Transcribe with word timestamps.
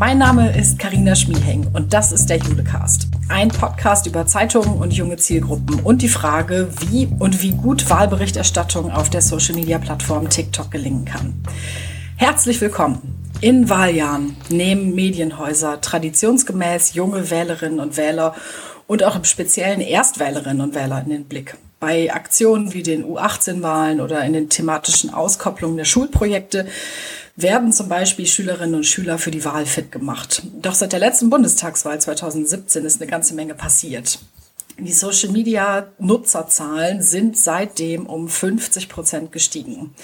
Mein 0.00 0.16
Name 0.16 0.56
ist 0.56 0.78
Karina 0.78 1.14
Schmieheng 1.14 1.66
und 1.74 1.92
das 1.92 2.10
ist 2.10 2.30
der 2.30 2.38
Julecast. 2.38 3.08
Ein 3.28 3.48
Podcast 3.48 4.06
über 4.06 4.24
Zeitungen 4.24 4.78
und 4.78 4.94
junge 4.94 5.18
Zielgruppen 5.18 5.78
und 5.80 6.00
die 6.00 6.08
Frage, 6.08 6.70
wie 6.88 7.06
und 7.18 7.42
wie 7.42 7.50
gut 7.50 7.90
Wahlberichterstattung 7.90 8.90
auf 8.90 9.10
der 9.10 9.20
Social 9.20 9.56
Media 9.56 9.76
Plattform 9.76 10.30
TikTok 10.30 10.70
gelingen 10.70 11.04
kann. 11.04 11.34
Herzlich 12.16 12.62
willkommen. 12.62 13.14
In 13.42 13.68
Wahljahren 13.68 14.36
nehmen 14.48 14.94
Medienhäuser 14.94 15.82
traditionsgemäß 15.82 16.94
junge 16.94 17.30
Wählerinnen 17.30 17.78
und 17.78 17.98
Wähler 17.98 18.34
und 18.86 19.04
auch 19.04 19.16
im 19.16 19.24
speziellen 19.24 19.82
Erstwählerinnen 19.82 20.62
und 20.62 20.74
Wähler 20.74 21.02
in 21.04 21.10
den 21.10 21.24
Blick. 21.26 21.58
Bei 21.78 22.10
Aktionen 22.10 22.72
wie 22.72 22.82
den 22.82 23.04
U18-Wahlen 23.04 24.00
oder 24.00 24.24
in 24.24 24.32
den 24.32 24.48
thematischen 24.48 25.12
Auskopplungen 25.12 25.76
der 25.76 25.84
Schulprojekte 25.84 26.66
werden 27.42 27.72
zum 27.72 27.88
Beispiel 27.88 28.26
Schülerinnen 28.26 28.74
und 28.74 28.86
Schüler 28.86 29.18
für 29.18 29.30
die 29.30 29.44
Wahl 29.44 29.66
fit 29.66 29.92
gemacht. 29.92 30.42
Doch 30.60 30.74
seit 30.74 30.92
der 30.92 31.00
letzten 31.00 31.30
Bundestagswahl 31.30 32.00
2017 32.00 32.84
ist 32.84 33.00
eine 33.00 33.10
ganze 33.10 33.34
Menge 33.34 33.54
passiert. 33.54 34.18
Die 34.78 34.92
Social-Media-Nutzerzahlen 34.92 37.02
sind 37.02 37.36
seitdem 37.36 38.06
um 38.06 38.28
50 38.28 38.88
Prozent 38.88 39.32
gestiegen. 39.32 39.94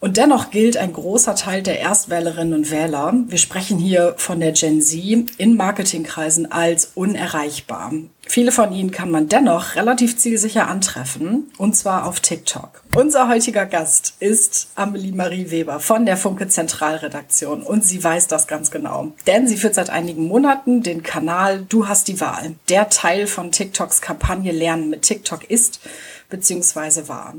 Und 0.00 0.16
dennoch 0.16 0.50
gilt 0.50 0.76
ein 0.76 0.92
großer 0.92 1.34
Teil 1.34 1.62
der 1.62 1.80
Erstwählerinnen 1.80 2.54
und 2.54 2.70
Wähler, 2.70 3.12
wir 3.26 3.38
sprechen 3.38 3.78
hier 3.78 4.14
von 4.16 4.38
der 4.38 4.52
Gen 4.52 4.80
Z, 4.80 5.26
in 5.38 5.56
Marketingkreisen 5.56 6.50
als 6.50 6.92
unerreichbar. 6.94 7.92
Viele 8.30 8.52
von 8.52 8.72
ihnen 8.72 8.90
kann 8.90 9.10
man 9.10 9.28
dennoch 9.28 9.74
relativ 9.74 10.18
zielsicher 10.18 10.68
antreffen, 10.68 11.50
und 11.56 11.74
zwar 11.74 12.06
auf 12.06 12.20
TikTok. 12.20 12.82
Unser 12.94 13.26
heutiger 13.26 13.64
Gast 13.64 14.14
ist 14.20 14.68
Amelie 14.74 15.12
Marie 15.12 15.50
Weber 15.50 15.80
von 15.80 16.04
der 16.04 16.18
Funke 16.18 16.46
Zentralredaktion 16.46 17.62
und 17.62 17.84
sie 17.84 18.04
weiß 18.04 18.26
das 18.26 18.46
ganz 18.46 18.70
genau. 18.70 19.12
Denn 19.26 19.48
sie 19.48 19.56
führt 19.56 19.74
seit 19.74 19.88
einigen 19.88 20.26
Monaten 20.28 20.82
den 20.82 21.02
Kanal 21.02 21.64
Du 21.70 21.88
hast 21.88 22.06
die 22.06 22.20
Wahl, 22.20 22.54
der 22.68 22.90
Teil 22.90 23.26
von 23.26 23.50
TikToks 23.50 24.02
Kampagne 24.02 24.52
Lernen 24.52 24.90
mit 24.90 25.02
TikTok 25.02 25.50
ist 25.50 25.80
bzw. 26.28 27.08
war. 27.08 27.34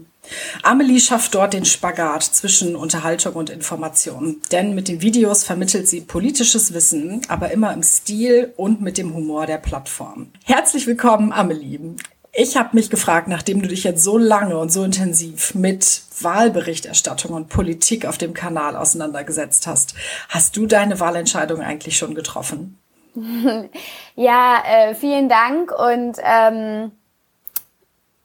Amelie 0.64 1.00
schafft 1.00 1.36
dort 1.36 1.54
den 1.54 1.66
Spagat 1.66 2.24
zwischen 2.24 2.76
Unterhaltung 2.76 3.34
und 3.34 3.50
Information. 3.50 4.42
Denn 4.52 4.76
mit 4.76 4.88
den 4.88 5.02
Videos 5.02 5.44
vermittelt 5.44 5.88
sie 5.88 6.02
politisches 6.02 6.74
Wissen, 6.74 7.22
aber 7.28 7.52
immer 7.52 7.74
im 7.74 7.84
Stil 7.84 8.54
und 8.58 8.82
mit 8.82 8.98
dem 8.98 9.14
Humor 9.14 9.46
der 9.46 9.58
Plattform. 9.58 10.32
Herzlich 10.46 10.88
willkommen, 10.88 11.32
Amelie. 11.32 11.96
Ich 12.32 12.58
habe 12.58 12.76
mich 12.76 12.90
gefragt, 12.90 13.28
nachdem 13.28 13.62
du 13.62 13.68
dich 13.68 13.84
jetzt 13.84 14.04
so 14.04 14.18
lange 14.18 14.58
und 14.58 14.72
so 14.72 14.84
intensiv 14.84 15.56
mit 15.56 16.04
Wahlberichterstattung 16.22 17.32
und 17.32 17.50
Politik 17.50 18.06
auf 18.06 18.18
dem 18.18 18.34
Kanal 18.34 18.76
auseinandergesetzt 18.76 19.66
hast, 19.66 19.96
hast 20.30 20.56
du 20.56 20.68
deine 20.68 21.00
Wahlentscheidung 21.00 21.62
eigentlich 21.62 21.98
schon 21.98 22.16
getroffen? 22.16 22.78
Ja, 24.16 24.62
äh, 24.68 24.96
vielen 24.96 25.30
Dank 25.30 25.72
und 25.72 26.18
ähm 26.22 26.92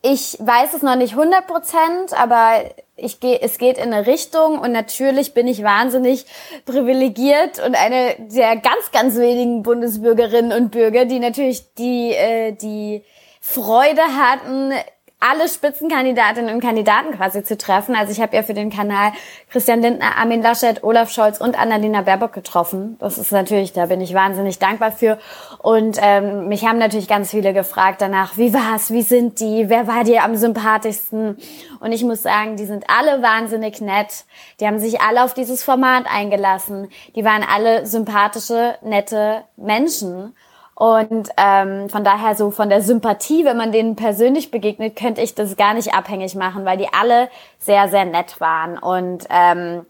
ich 0.04 0.36
weiß 0.38 0.74
es 0.74 0.82
noch 0.82 0.96
nicht 0.96 1.12
100 1.12 1.46
Prozent, 1.46 2.12
aber 2.12 2.62
ich 2.94 3.20
gehe, 3.20 3.40
es 3.40 3.56
geht 3.56 3.78
in 3.78 3.94
eine 3.94 4.06
Richtung 4.06 4.58
und 4.58 4.70
natürlich 4.70 5.32
bin 5.32 5.48
ich 5.48 5.62
wahnsinnig 5.62 6.26
privilegiert 6.66 7.58
und 7.64 7.74
eine 7.74 8.14
der 8.18 8.56
ganz, 8.56 8.92
ganz 8.92 9.16
wenigen 9.16 9.62
Bundesbürgerinnen 9.62 10.52
und 10.52 10.72
Bürger, 10.72 11.06
die 11.06 11.20
natürlich 11.20 11.72
die, 11.78 12.10
äh, 12.10 12.52
die 12.52 13.02
Freude 13.40 14.02
hatten, 14.02 14.74
alle 15.20 15.48
Spitzenkandidatinnen 15.48 16.54
und 16.54 16.60
Kandidaten 16.60 17.12
quasi 17.12 17.42
zu 17.42 17.56
treffen. 17.56 17.96
Also 17.96 18.12
ich 18.12 18.20
habe 18.20 18.36
ja 18.36 18.42
für 18.42 18.52
den 18.52 18.68
Kanal 18.68 19.12
Christian 19.48 19.80
Lindner, 19.80 20.18
Armin 20.18 20.42
Laschet, 20.42 20.84
Olaf 20.84 21.10
Scholz 21.10 21.40
und 21.40 21.58
Annalena 21.58 22.02
Baerbock 22.02 22.34
getroffen. 22.34 22.96
Das 23.00 23.16
ist 23.16 23.32
natürlich, 23.32 23.72
da 23.72 23.86
bin 23.86 24.02
ich 24.02 24.12
wahnsinnig 24.12 24.58
dankbar 24.58 24.92
für. 24.92 25.18
Und 25.62 25.98
ähm, 26.02 26.48
mich 26.48 26.66
haben 26.66 26.78
natürlich 26.78 27.08
ganz 27.08 27.30
viele 27.30 27.54
gefragt 27.54 28.02
danach, 28.02 28.36
wie 28.36 28.52
war's, 28.52 28.90
wie 28.90 29.00
sind 29.00 29.40
die, 29.40 29.70
wer 29.70 29.86
war 29.86 30.04
dir 30.04 30.24
am 30.24 30.36
sympathischsten? 30.36 31.38
Und 31.80 31.92
ich 31.92 32.04
muss 32.04 32.22
sagen, 32.22 32.56
die 32.56 32.66
sind 32.66 32.84
alle 32.88 33.22
wahnsinnig 33.22 33.80
nett. 33.80 34.26
Die 34.60 34.66
haben 34.66 34.78
sich 34.78 35.00
alle 35.00 35.24
auf 35.24 35.32
dieses 35.32 35.64
Format 35.64 36.04
eingelassen. 36.06 36.90
Die 37.16 37.24
waren 37.24 37.42
alle 37.42 37.86
sympathische, 37.86 38.76
nette 38.82 39.44
Menschen. 39.56 40.34
Und 40.74 41.28
ähm, 41.36 41.88
von 41.88 42.02
daher 42.02 42.34
so 42.34 42.50
von 42.50 42.68
der 42.68 42.82
Sympathie, 42.82 43.44
wenn 43.44 43.56
man 43.56 43.70
denen 43.70 43.94
persönlich 43.94 44.50
begegnet, 44.50 44.96
könnte 44.96 45.20
ich 45.20 45.34
das 45.34 45.56
gar 45.56 45.74
nicht 45.74 45.94
abhängig 45.94 46.34
machen, 46.34 46.64
weil 46.64 46.78
die 46.78 46.92
alle 46.92 47.28
sehr, 47.58 47.88
sehr 47.88 48.04
nett 48.04 48.40
waren. 48.40 48.78
Und 48.78 49.24
ähm, 49.30 49.86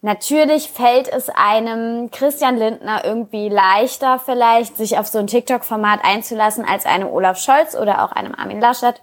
natürlich 0.00 0.70
fällt 0.70 1.08
es 1.08 1.28
einem 1.28 2.10
Christian 2.10 2.56
Lindner 2.56 3.04
irgendwie 3.04 3.50
leichter 3.50 4.18
vielleicht, 4.18 4.78
sich 4.78 4.98
auf 4.98 5.06
so 5.06 5.18
ein 5.18 5.26
TikTok-Format 5.26 6.00
einzulassen, 6.02 6.64
als 6.64 6.86
einem 6.86 7.08
Olaf 7.08 7.38
Scholz 7.38 7.74
oder 7.74 8.02
auch 8.02 8.12
einem 8.12 8.34
Armin 8.34 8.60
Laschet. 8.60 9.02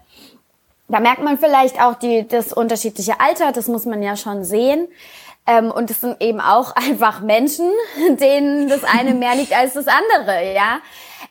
Da 0.88 1.00
merkt 1.00 1.22
man 1.22 1.38
vielleicht 1.38 1.80
auch 1.80 1.94
die, 1.94 2.28
das 2.28 2.54
unterschiedliche 2.54 3.20
Alter, 3.20 3.52
das 3.52 3.68
muss 3.68 3.86
man 3.86 4.02
ja 4.02 4.16
schon 4.16 4.44
sehen. 4.44 4.88
Ähm, 5.46 5.70
und 5.70 5.92
es 5.92 6.02
sind 6.02 6.22
eben 6.22 6.42
auch 6.42 6.76
einfach 6.76 7.22
Menschen, 7.22 7.70
denen 8.20 8.68
das 8.68 8.84
eine 8.84 9.14
mehr 9.14 9.36
liegt 9.36 9.56
als 9.56 9.74
das 9.74 9.86
andere, 9.88 10.56
ja. 10.56 10.80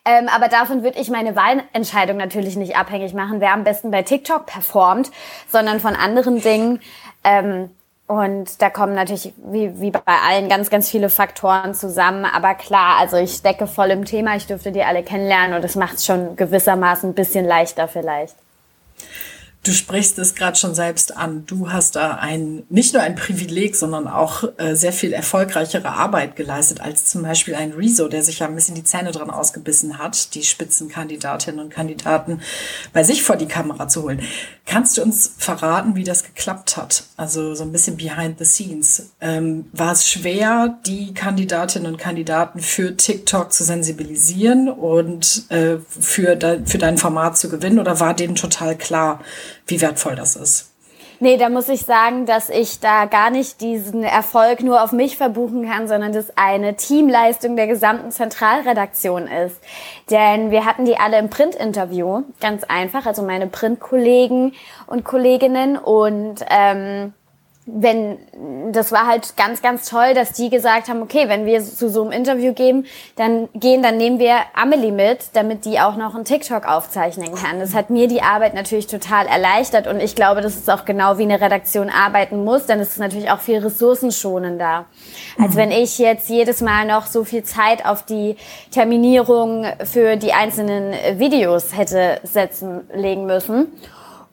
Ähm, 0.09 0.29
aber 0.29 0.49
davon 0.49 0.83
würde 0.83 0.99
ich 0.99 1.11
meine 1.11 1.37
Wahlentscheidung 1.37 2.17
natürlich 2.17 2.57
nicht 2.57 2.77
abhängig 2.77 3.13
machen, 3.13 3.43
wer 3.43 3.53
am 3.53 3.65
besten 3.65 3.91
bei 3.91 4.03
TikTok 4.03 4.47
performt, 4.47 5.11
sondern 5.49 5.81
von 5.81 5.95
anderen 5.95 6.41
Dingen. 6.41 6.81
Ähm, 7.25 7.71
und 8.07 8.63
da 8.63 8.71
kommen 8.71 8.95
natürlich, 8.95 9.35
wie, 9.37 9.79
wie 9.83 9.91
bei 9.91 10.01
allen, 10.07 10.49
ganz, 10.49 10.71
ganz 10.71 10.89
viele 10.89 11.11
Faktoren 11.11 11.75
zusammen. 11.75 12.25
Aber 12.25 12.55
klar, 12.55 12.97
also 12.99 13.19
ich 13.19 13.35
stecke 13.35 13.67
voll 13.67 13.91
im 13.91 14.07
Thema, 14.07 14.35
ich 14.35 14.47
dürfte 14.47 14.73
die 14.73 14.83
alle 14.83 15.03
kennenlernen 15.03 15.55
und 15.55 15.63
das 15.63 15.77
macht 15.77 15.97
es 15.97 16.07
schon 16.07 16.35
gewissermaßen 16.37 17.11
ein 17.11 17.15
bisschen 17.15 17.45
leichter 17.45 17.87
vielleicht. 17.87 18.35
Du 19.65 19.73
sprichst 19.73 20.19
es 20.19 20.35
gerade 20.35 20.57
schon 20.57 20.75
selbst 20.75 21.17
an. 21.17 21.45
Du 21.47 21.71
hast 21.71 21.97
da 21.97 22.13
ein, 22.13 22.63
nicht 22.71 22.95
nur 22.95 23.03
ein 23.03 23.17
Privileg, 23.17 23.77
sondern 23.77 24.07
auch 24.07 24.45
äh, 24.57 24.75
sehr 24.75 24.93
viel 24.93 25.13
erfolgreichere 25.13 25.89
Arbeit 25.91 26.37
geleistet 26.37 26.81
als 26.81 27.07
zum 27.07 27.23
Beispiel 27.23 27.55
ein 27.55 27.73
Rezo, 27.73 28.09
der 28.09 28.23
sich 28.23 28.39
ja 28.39 28.47
ein 28.47 28.55
bisschen 28.55 28.77
die 28.77 28.85
Zähne 28.85 29.11
dran 29.11 29.31
ausgebissen 29.31 29.99
hat, 29.99 30.35
die 30.35 30.45
Spitzenkandidatinnen 30.45 31.61
und 31.61 31.71
Kandidaten 31.71 32.41
bei 32.93 33.03
sich 33.03 33.23
vor 33.23 33.37
die 33.37 33.47
Kamera 33.47 33.89
zu 33.89 34.05
holen. 34.05 34.23
Kannst 34.65 34.97
du 34.97 35.03
uns 35.03 35.33
verraten, 35.39 35.97
wie 35.97 36.05
das 36.05 36.25
geklappt 36.25 36.77
hat? 36.77 37.05
Also 37.17 37.55
so 37.55 37.65
ein 37.65 37.73
bisschen 37.73 37.97
behind 37.97 38.39
the 38.39 38.45
scenes. 38.45 39.11
Ähm, 39.21 39.67
war 39.73 39.93
es 39.93 40.09
schwer, 40.09 40.79
die 40.87 41.15
Kandidatinnen 41.15 41.93
und 41.93 41.99
Kandidaten 41.99 42.61
für 42.61 42.97
TikTok 42.97 43.53
zu 43.53 43.65
sensibilisieren 43.65 44.69
und 44.69 45.51
äh, 45.51 45.79
für, 45.89 46.37
de 46.37 46.61
für 46.65 46.79
dein 46.79 46.97
Format 46.97 47.39
zu 47.39 47.49
gewinnen 47.49 47.79
oder 47.79 47.99
war 47.99 48.15
denen 48.15 48.35
total 48.35 48.77
klar, 48.77 49.21
wie 49.67 49.81
wertvoll 49.81 50.17
das 50.17 50.37
ist. 50.37 50.73
Nee, 51.21 51.37
da 51.37 51.49
muss 51.49 51.69
ich 51.69 51.81
sagen, 51.81 52.27
dass 52.27 52.49
ich 52.49 52.79
da 52.79 53.07
gar 53.07 53.31
nicht 53.31 53.61
diesen 53.61 54.05
Erfolg 54.05 54.63
nur 54.63 54.85
auf 54.85 54.93
mich 54.93 55.17
verbuchen 55.17 55.69
kann, 55.69 55.89
sondern 55.89 56.13
das 56.13 56.37
eine 56.37 56.77
Teamleistung 56.77 57.57
der 57.57 57.67
gesamten 57.67 58.13
Zentralredaktion 58.13 59.27
ist. 59.27 59.61
Denn 60.11 60.53
wir 60.53 60.65
hatten 60.65 60.85
die 60.85 60.97
alle 60.97 61.19
im 61.19 61.29
Printinterview, 61.29 62.23
ganz 62.41 62.63
einfach, 62.63 63.05
also 63.05 63.23
meine 63.23 63.49
Printkollegen 63.49 64.55
und 64.87 65.05
Kolleginnen 65.05 65.77
und 65.77 66.45
ähm, 66.51 67.15
wenn 67.71 68.19
das 68.73 68.93
war 68.93 69.06
halt 69.06 69.37
ganz 69.37 69.61
ganz 69.61 69.89
toll, 69.89 70.15
dass 70.15 70.33
die 70.33 70.49
gesagt 70.49 70.89
haben, 70.89 71.03
okay, 71.03 71.29
wenn 71.29 71.45
wir 71.45 71.62
zu 71.62 71.91
so 71.91 72.03
einem 72.03 72.12
Interview 72.12 72.55
gehen, 72.55 72.87
dann 73.17 73.49
gehen, 73.55 73.83
dann 73.83 73.99
nehmen 73.99 74.19
wir 74.19 74.37
Amelie 74.55 74.91
mit, 74.91 75.31
damit 75.34 75.67
die 75.67 75.79
auch 75.79 75.97
noch 75.97 76.15
einen 76.15 76.25
TikTok 76.25 76.67
aufzeichnen 76.67 77.34
kann. 77.34 77.61
Das 77.61 77.75
hat 77.75 77.91
mir 77.91 78.09
die 78.09 78.23
Arbeit 78.23 78.55
natürlich 78.55 78.87
total 78.87 79.27
erleichtert 79.27 79.87
und 79.87 80.01
ich 80.01 80.15
glaube, 80.15 80.41
das 80.41 80.56
ist 80.56 80.70
auch 80.70 80.87
genau 80.87 81.19
wie 81.19 81.25
eine 81.25 81.41
Redaktion 81.41 81.91
arbeiten 81.91 82.43
muss, 82.43 82.65
denn 82.65 82.81
es 82.81 82.91
ist 82.91 82.99
natürlich 82.99 83.31
auch 83.31 83.41
viel 83.41 83.59
ressourcenschonender, 83.59 84.87
als 85.38 85.55
wenn 85.55 85.70
ich 85.70 85.99
jetzt 85.99 86.31
jedes 86.31 86.62
Mal 86.62 86.87
noch 86.87 87.06
so 87.06 87.25
viel 87.25 87.43
Zeit 87.43 87.85
auf 87.85 88.03
die 88.03 88.37
Terminierung 88.70 89.67
für 89.85 90.17
die 90.17 90.32
einzelnen 90.32 90.94
Videos 91.19 91.76
hätte 91.76 92.20
setzen 92.25 92.88
legen 92.94 93.26
müssen. 93.26 93.69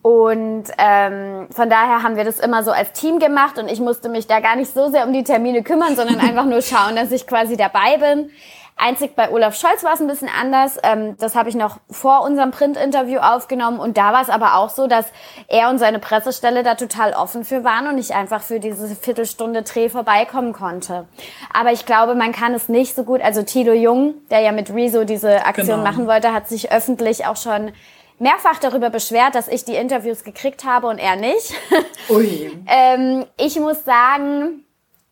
Und 0.05 0.65
ähm, 0.77 1.47
von 1.49 1.67
daher 1.67 2.03
haben 2.03 2.15
wir 2.15 2.25
das 2.25 2.39
immer 2.39 2.61
so 2.61 2.69
als 2.69 2.91
Team 2.91 3.17
gemacht 3.17 3.57
und 3.57 3.67
ich 3.67 3.79
musste 3.79 4.07
mich 4.07 4.27
da 4.27 4.39
gar 4.39 4.55
nicht 4.55 4.71
so 4.71 4.87
sehr 4.91 5.07
um 5.07 5.13
die 5.13 5.23
Termine 5.23 5.63
kümmern, 5.63 5.95
sondern 5.95 6.19
einfach 6.19 6.45
nur 6.45 6.61
schauen, 6.61 6.95
dass 6.95 7.11
ich 7.11 7.25
quasi 7.25 7.57
dabei 7.57 7.97
bin. 7.97 8.29
Einzig 8.77 9.15
bei 9.15 9.31
Olaf 9.31 9.55
Scholz 9.55 9.83
war 9.83 9.93
es 9.93 10.01
ein 10.01 10.07
bisschen 10.07 10.29
anders. 10.29 10.77
Ähm, 10.83 11.17
das 11.17 11.33
habe 11.33 11.49
ich 11.49 11.55
noch 11.55 11.79
vor 11.89 12.21
unserem 12.21 12.51
Print-Interview 12.51 13.17
aufgenommen 13.17 13.79
und 13.79 13.97
da 13.97 14.13
war 14.13 14.21
es 14.21 14.29
aber 14.29 14.57
auch 14.57 14.69
so, 14.69 14.85
dass 14.85 15.07
er 15.47 15.71
und 15.71 15.79
seine 15.79 15.97
Pressestelle 15.97 16.61
da 16.61 16.75
total 16.75 17.13
offen 17.13 17.43
für 17.43 17.63
waren 17.63 17.87
und 17.87 17.97
ich 17.97 18.13
einfach 18.13 18.43
für 18.43 18.59
diese 18.59 18.87
Viertelstunde 18.95 19.63
Dreh 19.63 19.89
vorbeikommen 19.89 20.53
konnte. 20.53 21.07
Aber 21.51 21.71
ich 21.71 21.87
glaube, 21.87 22.13
man 22.13 22.31
kann 22.31 22.53
es 22.53 22.69
nicht 22.69 22.95
so 22.95 23.05
gut. 23.05 23.21
Also 23.21 23.41
Tilo 23.41 23.73
Jung, 23.73 24.13
der 24.29 24.41
ja 24.41 24.51
mit 24.51 24.71
Rezo 24.71 25.03
diese 25.03 25.47
Aktion 25.47 25.79
genau. 25.79 25.89
machen 25.89 26.05
wollte, 26.05 26.31
hat 26.31 26.47
sich 26.47 26.71
öffentlich 26.71 27.25
auch 27.25 27.37
schon 27.37 27.71
mehrfach 28.19 28.59
darüber 28.59 28.89
beschwert, 28.89 29.35
dass 29.35 29.47
ich 29.47 29.65
die 29.65 29.75
Interviews 29.75 30.23
gekriegt 30.23 30.65
habe 30.65 30.87
und 30.87 30.99
er 30.99 31.15
nicht. 31.15 31.53
Ui. 32.09 32.51
ähm, 32.67 33.25
ich 33.37 33.59
muss 33.59 33.83
sagen, 33.83 34.65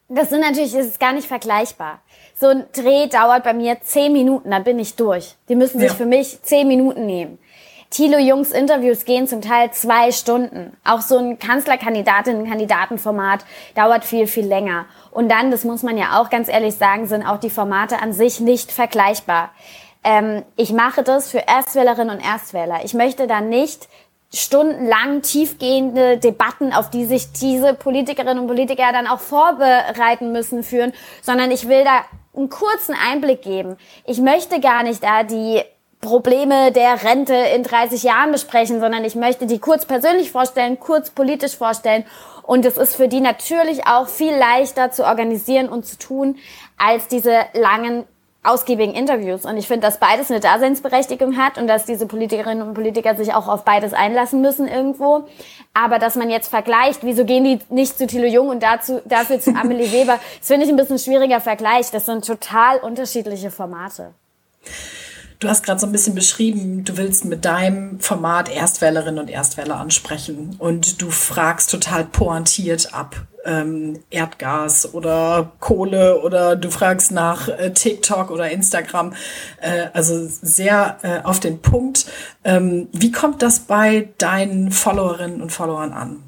Das 0.10 0.30
sind 0.30 0.42
natürlich, 0.42 0.74
das 0.74 0.86
ist 0.86 1.00
gar 1.00 1.14
nicht 1.14 1.28
vergleichbar. 1.28 2.00
So 2.40 2.48
ein 2.48 2.66
Dreh 2.74 3.08
dauert 3.08 3.44
bei 3.44 3.54
mir 3.54 3.78
zehn 3.82 4.14
Minuten, 4.14 4.52
dann 4.52 4.64
bin 4.64 4.78
ich 4.78 4.96
durch. 4.96 5.36
Die 5.50 5.56
müssen 5.56 5.80
sich 5.80 5.90
ja. 5.90 5.96
für 5.96 6.06
mich 6.06 6.42
zehn 6.44 6.68
Minuten 6.68 7.06
nehmen. 7.06 7.40
Thilo 7.90 8.18
Jungs 8.18 8.52
Interviews 8.52 9.06
gehen 9.06 9.28
zum 9.28 9.42
Teil 9.42 9.72
zwei 9.72 10.12
Stunden. 10.12 10.76
Auch 10.84 11.02
so 11.02 11.18
ein 11.18 11.40
Kanzlerkandidatinnen-Kandidatenformat 11.40 13.46
dauert 13.76 14.04
viel, 14.04 14.28
viel 14.28 14.46
länger. 14.46 14.86
Und 15.12 15.30
dann, 15.30 15.52
das 15.52 15.64
muss 15.64 15.84
man 15.84 15.98
ja 15.98 16.20
auch 16.20 16.30
ganz 16.30 16.50
ehrlich 16.50 16.76
sagen, 16.76 17.08
sind 17.08 17.24
auch 17.24 17.40
die 17.40 17.52
Formate 17.52 18.02
an 18.02 18.14
sich 18.14 18.40
nicht 18.40 18.72
vergleichbar. 18.72 19.52
Ähm, 20.04 20.44
ich 20.56 20.72
mache 20.74 21.04
das 21.04 21.30
für 21.30 21.40
Erstwählerinnen 21.40 22.18
und 22.18 22.24
Erstwähler. 22.24 22.82
Ich 22.84 22.94
möchte 22.94 23.28
da 23.28 23.42
nicht 23.42 23.88
stundenlang 24.34 25.22
tiefgehende 25.22 26.18
Debatten, 26.18 26.74
auf 26.74 26.90
die 26.90 27.06
sich 27.06 27.32
diese 27.34 27.74
Politikerinnen 27.74 28.40
und 28.40 28.48
Politiker 28.48 28.92
dann 28.92 29.08
auch 29.08 29.20
vorbereiten 29.20 30.32
müssen, 30.32 30.64
führen, 30.64 30.92
sondern 31.22 31.52
ich 31.52 31.68
will 31.68 31.84
da 31.84 32.04
einen 32.36 32.50
kurzen 32.50 32.96
Einblick 32.96 33.44
geben. 33.44 33.78
Ich 34.06 34.20
möchte 34.20 34.60
gar 34.60 34.84
nicht 34.84 35.04
da 35.04 35.24
die 35.24 35.62
Probleme 36.02 36.72
der 36.72 37.04
Rente 37.04 37.34
in 37.34 37.64
30 37.64 38.04
Jahren 38.04 38.32
besprechen, 38.32 38.80
sondern 38.80 39.06
ich 39.06 39.16
möchte 39.16 39.46
die 39.46 39.60
kurz 39.60 39.86
persönlich 39.86 40.32
vorstellen, 40.32 40.80
kurz 40.80 41.12
politisch 41.12 41.56
vorstellen. 41.56 42.04
Und 42.42 42.66
es 42.66 42.78
ist 42.78 42.96
für 42.96 43.08
die 43.08 43.22
natürlich 43.22 43.88
auch 43.88 44.08
viel 44.08 44.36
leichter 44.36 44.92
zu 44.92 45.06
organisieren 45.06 45.70
und 45.70 45.86
zu 45.86 45.98
tun 45.98 46.38
als 46.78 47.08
diese 47.08 47.46
langen 47.54 48.04
ausgiebigen 48.44 48.94
Interviews. 48.94 49.45
Und 49.45 49.57
ich 49.57 49.68
finde, 49.68 49.88
dass 49.88 50.00
beides 50.00 50.30
eine 50.30 50.40
Daseinsberechtigung 50.40 51.38
hat 51.38 51.57
und 51.57 51.68
dass 51.68 51.86
diese 51.86 52.06
Politikerinnen 52.06 52.68
und 52.68 52.74
Politiker 52.74 53.16
sich 53.16 53.34
auch 53.34 53.48
auf 53.48 53.63
beides 53.63 53.94
einlassen 53.94 54.42
müssen 54.42 54.68
irgendwo. 54.68 55.24
Aber 55.74 55.98
dass 55.98 56.16
man 56.16 56.30
jetzt 56.30 56.50
vergleicht, 56.50 57.04
wieso 57.04 57.25
gehen 57.25 57.44
die 57.44 57.60
nicht 57.69 57.98
zu 57.98 58.06
Thilo 58.06 58.28
Jung 58.28 58.50
und 58.50 58.62
dazu, 58.62 59.01
dafür 59.06 59.40
zu 59.40 59.56
Amelie 59.56 59.92
Weber, 59.94 60.19
das 60.40 60.48
finde 60.48 60.66
ich 60.66 60.72
ein 60.72 60.75
bisschen 60.75 61.00
schwieriger 61.00 61.40
Vergleich. 61.40 61.90
Das 61.92 62.06
sind 62.06 62.25
total 62.25 62.80
unterschiedliche 62.80 63.50
Formate. 63.50 64.13
Du 65.40 65.50
hast 65.50 65.64
gerade 65.64 65.80
so 65.80 65.86
ein 65.86 65.92
bisschen 65.92 66.16
beschrieben, 66.16 66.84
du 66.84 66.98
willst 66.98 67.26
mit 67.26 67.46
deinem 67.46 68.00
Format 68.00 68.50
Erstwählerinnen 68.50 69.20
und 69.20 69.30
Erstwähler 69.30 69.78
ansprechen 69.78 70.56
und 70.60 71.02
du 71.02 71.10
fragst 71.10 71.70
total 71.72 72.06
pointiert 72.06 72.94
ab. 72.94 73.16
Ähm, 73.46 74.00
Erdgas 74.10 74.94
oder 74.94 75.52
Kohle 75.60 76.22
oder 76.22 76.56
du 76.56 76.72
fragst 76.72 77.12
nach 77.12 77.50
äh, 77.50 77.74
TikTok 77.74 78.32
oder 78.32 78.50
Instagram. 78.50 79.14
Äh, 79.60 79.88
also 79.92 80.26
sehr 80.26 80.98
äh, 81.02 81.20
auf 81.26 81.42
den 81.42 81.62
Punkt. 81.62 82.06
Ähm, 82.46 82.88
wie 82.94 83.12
kommt 83.12 83.42
das 83.42 83.60
bei 83.60 84.10
deinen 84.18 84.72
Followerinnen 84.72 85.42
und 85.42 85.52
Followern 85.52 85.92
an? 85.92 86.24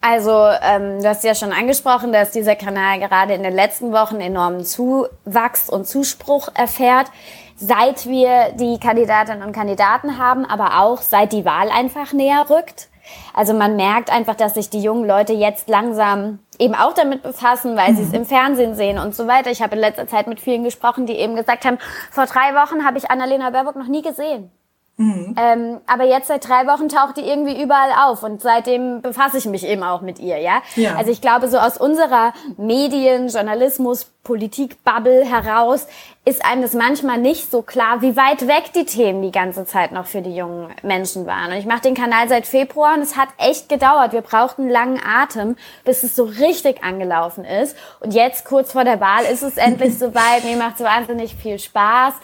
Also, 0.00 0.46
ähm, 0.62 1.02
du 1.02 1.08
hast 1.08 1.24
ja 1.24 1.34
schon 1.34 1.50
angesprochen, 1.50 2.12
dass 2.12 2.30
dieser 2.30 2.54
Kanal 2.54 3.00
gerade 3.00 3.34
in 3.34 3.42
den 3.42 3.52
letzten 3.52 3.90
Wochen 3.90 4.20
enormen 4.20 4.64
Zuwachs 4.64 5.68
und 5.68 5.88
Zuspruch 5.88 6.48
erfährt 6.54 7.10
seit 7.58 8.06
wir 8.06 8.52
die 8.52 8.78
Kandidatinnen 8.78 9.42
und 9.42 9.52
Kandidaten 9.52 10.18
haben, 10.18 10.44
aber 10.44 10.80
auch 10.80 11.02
seit 11.02 11.32
die 11.32 11.44
Wahl 11.44 11.70
einfach 11.70 12.12
näher 12.12 12.46
rückt. 12.48 12.88
Also 13.34 13.54
man 13.54 13.76
merkt 13.76 14.10
einfach, 14.10 14.34
dass 14.34 14.54
sich 14.54 14.70
die 14.70 14.82
jungen 14.82 15.06
Leute 15.06 15.32
jetzt 15.32 15.68
langsam 15.68 16.40
eben 16.58 16.74
auch 16.74 16.92
damit 16.92 17.22
befassen, 17.22 17.76
weil 17.76 17.92
mhm. 17.92 17.96
sie 17.96 18.02
es 18.02 18.12
im 18.12 18.26
Fernsehen 18.26 18.74
sehen 18.74 18.98
und 18.98 19.14
so 19.14 19.26
weiter. 19.26 19.50
Ich 19.50 19.62
habe 19.62 19.74
in 19.74 19.80
letzter 19.80 20.06
Zeit 20.06 20.26
mit 20.26 20.40
vielen 20.40 20.64
gesprochen, 20.64 21.06
die 21.06 21.14
eben 21.14 21.36
gesagt 21.36 21.64
haben, 21.64 21.78
vor 22.10 22.26
drei 22.26 22.54
Wochen 22.54 22.84
habe 22.84 22.98
ich 22.98 23.10
Annalena 23.10 23.50
Baerbock 23.50 23.76
noch 23.76 23.88
nie 23.88 24.02
gesehen. 24.02 24.50
Mhm. 24.98 25.36
Ähm, 25.38 25.80
aber 25.86 26.04
jetzt 26.04 26.26
seit 26.26 26.48
drei 26.48 26.66
Wochen 26.66 26.88
taucht 26.88 27.18
die 27.18 27.20
irgendwie 27.20 27.62
überall 27.62 27.92
auf 28.04 28.24
und 28.24 28.42
seitdem 28.42 29.00
befasse 29.00 29.38
ich 29.38 29.46
mich 29.46 29.64
eben 29.64 29.84
auch 29.84 30.00
mit 30.00 30.18
ihr, 30.18 30.38
ja? 30.38 30.60
ja. 30.74 30.96
Also 30.96 31.12
ich 31.12 31.20
glaube, 31.20 31.46
so 31.46 31.56
aus 31.56 31.78
unserer 31.78 32.32
Medien-, 32.56 33.28
Journalismus-, 33.28 34.10
Politik-Bubble 34.24 35.24
heraus 35.24 35.86
ist 36.24 36.44
einem 36.44 36.62
das 36.62 36.74
manchmal 36.74 37.18
nicht 37.18 37.48
so 37.48 37.62
klar, 37.62 38.02
wie 38.02 38.16
weit 38.16 38.48
weg 38.48 38.72
die 38.74 38.84
Themen 38.84 39.22
die 39.22 39.30
ganze 39.30 39.64
Zeit 39.66 39.92
noch 39.92 40.06
für 40.06 40.20
die 40.20 40.34
jungen 40.34 40.68
Menschen 40.82 41.26
waren. 41.26 41.52
Und 41.52 41.58
ich 41.58 41.64
mache 41.64 41.82
den 41.82 41.94
Kanal 41.94 42.28
seit 42.28 42.44
Februar 42.44 42.94
und 42.94 43.00
es 43.00 43.16
hat 43.16 43.28
echt 43.38 43.68
gedauert. 43.68 44.12
Wir 44.12 44.20
brauchten 44.20 44.68
langen 44.68 45.00
Atem, 45.02 45.56
bis 45.84 46.02
es 46.02 46.16
so 46.16 46.24
richtig 46.24 46.82
angelaufen 46.82 47.44
ist. 47.44 47.76
Und 48.00 48.12
jetzt, 48.12 48.44
kurz 48.44 48.72
vor 48.72 48.82
der 48.82 49.00
Wahl, 49.00 49.24
ist 49.32 49.42
es 49.42 49.56
endlich 49.56 49.96
soweit. 49.98 50.44
Mir 50.44 50.56
macht 50.56 50.74
es 50.74 50.84
wahnsinnig 50.84 51.36
viel 51.36 51.60
Spaß. 51.60 52.14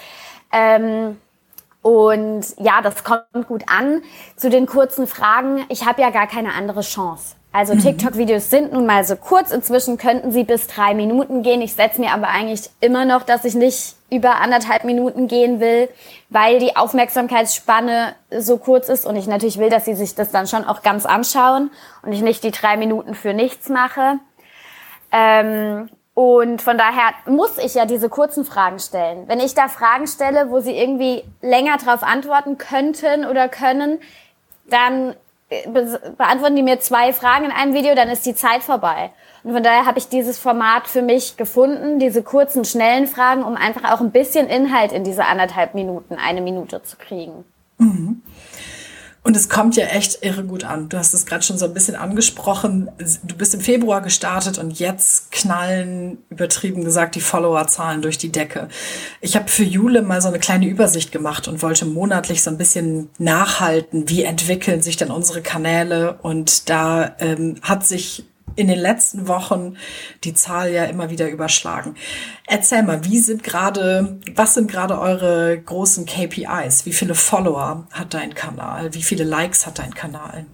Ähm, 0.53 1.17
und 1.85 2.47
ja, 2.57 2.81
das 2.81 3.05
kommt 3.05 3.47
gut 3.47 3.65
an. 3.67 4.01
Zu 4.37 4.49
den 4.49 4.65
kurzen 4.65 5.07
Fragen, 5.07 5.67
ich 5.69 5.85
habe 5.85 6.01
ja 6.01 6.09
gar 6.09 6.27
keine 6.27 6.55
andere 6.55 6.81
Chance. 6.81 7.35
Also 7.53 7.75
mhm. 7.75 7.81
TikTok-Videos 7.81 8.49
sind 8.49 8.73
nun 8.73 8.87
mal 8.87 9.05
so 9.05 9.17
kurz. 9.17 9.51
Inzwischen 9.51 9.99
könnten 9.99 10.33
sie 10.33 10.45
bis 10.45 10.67
drei 10.67 10.95
Minuten 10.95 11.43
gehen. 11.43 11.61
Ich 11.61 11.75
setze 11.75 12.01
mir 12.01 12.13
aber 12.13 12.29
eigentlich 12.29 12.71
immer 12.81 13.05
noch, 13.05 13.23
dass 13.23 13.45
ich 13.45 13.55
nicht 13.55 13.97
über 14.11 14.37
anderthalb 14.37 14.85
Minuten 14.85 15.29
gehen 15.29 15.61
will, 15.61 15.91
weil 16.31 16.59
die 16.59 16.75
Aufmerksamkeitsspanne 16.75 18.15
so 18.31 18.57
kurz 18.57 18.89
ist 18.89 19.05
und 19.05 19.17
ich 19.17 19.27
natürlich 19.27 19.59
will, 19.59 19.69
dass 19.69 19.85
sie 19.85 19.95
sich 19.95 20.15
das 20.15 20.31
dann 20.31 20.47
schon 20.47 20.65
auch 20.65 20.83
ganz 20.83 21.05
anschauen 21.05 21.71
und 22.03 22.15
ich 22.15 22.23
nicht 22.23 22.45
die 22.45 22.51
drei 22.51 22.79
Minuten 22.79 23.15
für 23.15 23.35
nichts 23.35 23.69
mache. 23.69 24.21
Ähm, 25.13 25.91
und 26.15 26.63
von 26.63 26.79
daher 26.79 27.13
muss 27.27 27.59
ich 27.59 27.75
ja 27.75 27.87
diese 27.87 28.09
kurzen 28.09 28.45
Fragen 28.45 28.79
stellen. 28.79 29.25
Wenn 29.27 29.41
ich 29.41 29.55
da 29.55 29.67
Fragen 29.67 30.07
stelle, 30.07 30.49
wo 30.49 30.61
sie 30.61 30.77
irgendwie 30.77 31.25
länger 31.43 31.77
darauf 31.77 32.05
antworten 32.05 32.57
könnten 32.57 33.27
oder 33.27 33.49
können, 33.49 33.99
dann 34.71 35.17
äh, 35.51 35.69
beantworten 36.17 36.55
die 36.55 36.63
mir 36.63 36.79
zwei 36.79 37.13
Fragen 37.13 37.47
in 37.47 37.51
einem 37.51 37.75
Video, 37.75 37.97
dann 37.97 38.09
ist 38.09 38.25
die 38.27 38.37
Zeit 38.37 38.63
vorbei. 38.63 39.11
Und 39.43 39.53
von 39.53 39.63
daher 39.65 39.87
habe 39.87 39.99
ich 39.99 40.09
dieses 40.09 40.39
Format 40.39 40.87
für 40.87 41.03
mich 41.03 41.37
gefunden, 41.37 41.99
diese 41.99 42.23
kurzen, 42.23 42.65
schnellen 42.65 43.09
Fragen, 43.09 43.43
um 43.43 43.57
einfach 43.57 43.93
auch 43.93 44.01
ein 44.01 44.13
bisschen 44.13 44.49
Inhalt 44.49 44.93
in 44.93 45.03
diese 45.03 45.25
anderthalb 45.25 45.75
Minuten, 45.75 46.15
eine 46.15 46.41
Minute 46.41 46.83
zu 46.85 46.97
kriegen. 46.97 47.45
Mhm. 47.79 48.23
Und 49.27 49.37
es 49.39 49.49
kommt 49.49 49.75
ja 49.77 49.87
echt 49.87 50.19
irre 50.21 50.45
gut 50.45 50.65
an. 50.65 50.91
Du 50.91 50.99
hast 50.99 51.15
es 51.15 51.25
gerade 51.25 51.43
schon 51.43 51.57
so 51.57 51.65
ein 51.65 51.73
bisschen 51.73 51.97
angesprochen. 51.97 52.91
Du 53.23 53.35
bist 53.35 53.55
im 53.55 53.61
Februar 53.61 54.03
gestartet 54.03 54.59
und 54.59 54.79
jetzt 54.79 55.33
knallen, 55.33 56.19
übertrieben 56.29 56.85
gesagt, 56.85 57.15
die 57.15 57.23
Followerzahlen 57.23 58.03
durch 58.03 58.19
die 58.19 58.31
Decke. 58.31 58.69
Ich 59.23 59.35
habe 59.35 59.49
für 59.49 59.65
Jule 59.65 60.03
mal 60.03 60.21
so 60.21 60.29
eine 60.29 60.41
kleine 60.41 60.67
Übersicht 60.67 61.11
gemacht 61.11 61.49
und 61.49 61.63
wollte 61.63 61.87
monatlich 61.87 62.43
so 62.43 62.51
ein 62.51 62.59
bisschen 62.59 63.09
nachhalten, 63.17 64.11
wie 64.11 64.25
entwickeln 64.25 64.83
sich 64.83 64.99
denn 64.99 65.11
unsere 65.11 65.41
Kanäle. 65.41 66.19
Und 66.21 66.69
da 66.69 67.17
ähm, 67.19 67.57
hat 67.63 67.87
sich 67.87 68.27
in 68.57 68.69
den 68.69 68.79
letzten 68.79 69.29
Wochen 69.29 69.77
die 70.25 70.35
Zahl 70.35 70.71
ja 70.71 70.85
immer 70.85 71.11
wieder 71.11 71.29
überschlagen. 71.29 71.97
Erzähl 72.47 72.83
mal, 72.83 73.05
wie 73.05 73.19
sind 73.19 73.43
gerade, 73.43 74.19
was 74.35 74.55
sind 74.55 74.71
gerade 74.71 74.99
eure 74.99 75.59
großen 75.59 76.07
KPIs? 76.07 76.87
Wie 76.87 76.93
viele 76.93 77.15
Follower 77.15 77.87
hat 77.93 78.15
dein 78.15 78.35
Kanal? 78.35 78.95
Wie 78.95 79.03
viele 79.03 79.25
Likes 79.25 79.67
hat 79.67 79.79
dein 79.79 79.95
Kanal? 79.95 80.47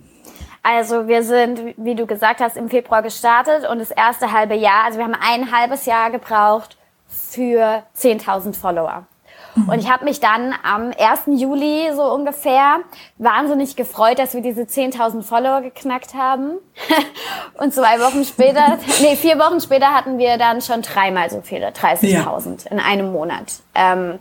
Also 0.62 1.08
wir 1.08 1.22
sind, 1.22 1.74
wie 1.78 1.94
du 1.94 2.06
gesagt 2.06 2.40
hast, 2.40 2.56
im 2.56 2.68
Februar 2.68 3.02
gestartet 3.02 3.66
und 3.68 3.78
das 3.78 3.90
erste 3.90 4.30
halbe 4.32 4.54
Jahr, 4.54 4.84
also 4.84 4.98
wir 4.98 5.04
haben 5.04 5.16
ein 5.18 5.50
halbes 5.52 5.86
Jahr 5.86 6.10
gebraucht 6.10 6.76
für 7.08 7.82
10.000 7.98 8.54
Follower. 8.54 9.06
Und 9.54 9.78
ich 9.78 9.90
habe 9.90 10.04
mich 10.04 10.20
dann 10.20 10.54
am 10.62 10.92
1. 10.98 11.40
Juli 11.40 11.90
so 11.94 12.02
ungefähr 12.02 12.80
wahnsinnig 13.18 13.76
gefreut, 13.76 14.18
dass 14.18 14.34
wir 14.34 14.42
diese 14.42 14.62
10.000 14.62 15.22
Follower 15.22 15.60
geknackt 15.60 16.14
haben. 16.14 16.58
und 17.58 17.74
zwei 17.74 18.00
Wochen 18.00 18.24
später, 18.24 18.78
nee, 19.00 19.16
vier 19.16 19.38
Wochen 19.38 19.60
später 19.60 19.94
hatten 19.94 20.18
wir 20.18 20.38
dann 20.38 20.60
schon 20.60 20.82
dreimal 20.82 21.30
so 21.30 21.40
viele, 21.42 21.70
30.000 21.70 22.64
ja. 22.64 22.70
in 22.70 22.80
einem 22.80 23.12
Monat. 23.12 23.60
Ähm, 23.74 24.18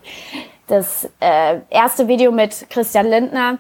das 0.68 1.10
äh, 1.20 1.60
erste 1.70 2.08
Video 2.08 2.32
mit 2.32 2.70
Christian 2.70 3.08
Lindner 3.08 3.58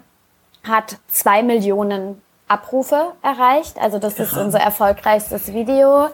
hat 0.63 0.97
zwei 1.07 1.41
Millionen 1.43 2.21
Abrufe 2.47 3.13
erreicht. 3.21 3.77
Also 3.79 3.99
das 3.99 4.19
ist 4.19 4.33
unser 4.33 4.59
erfolgreichstes 4.59 5.53
Video. 5.53 6.09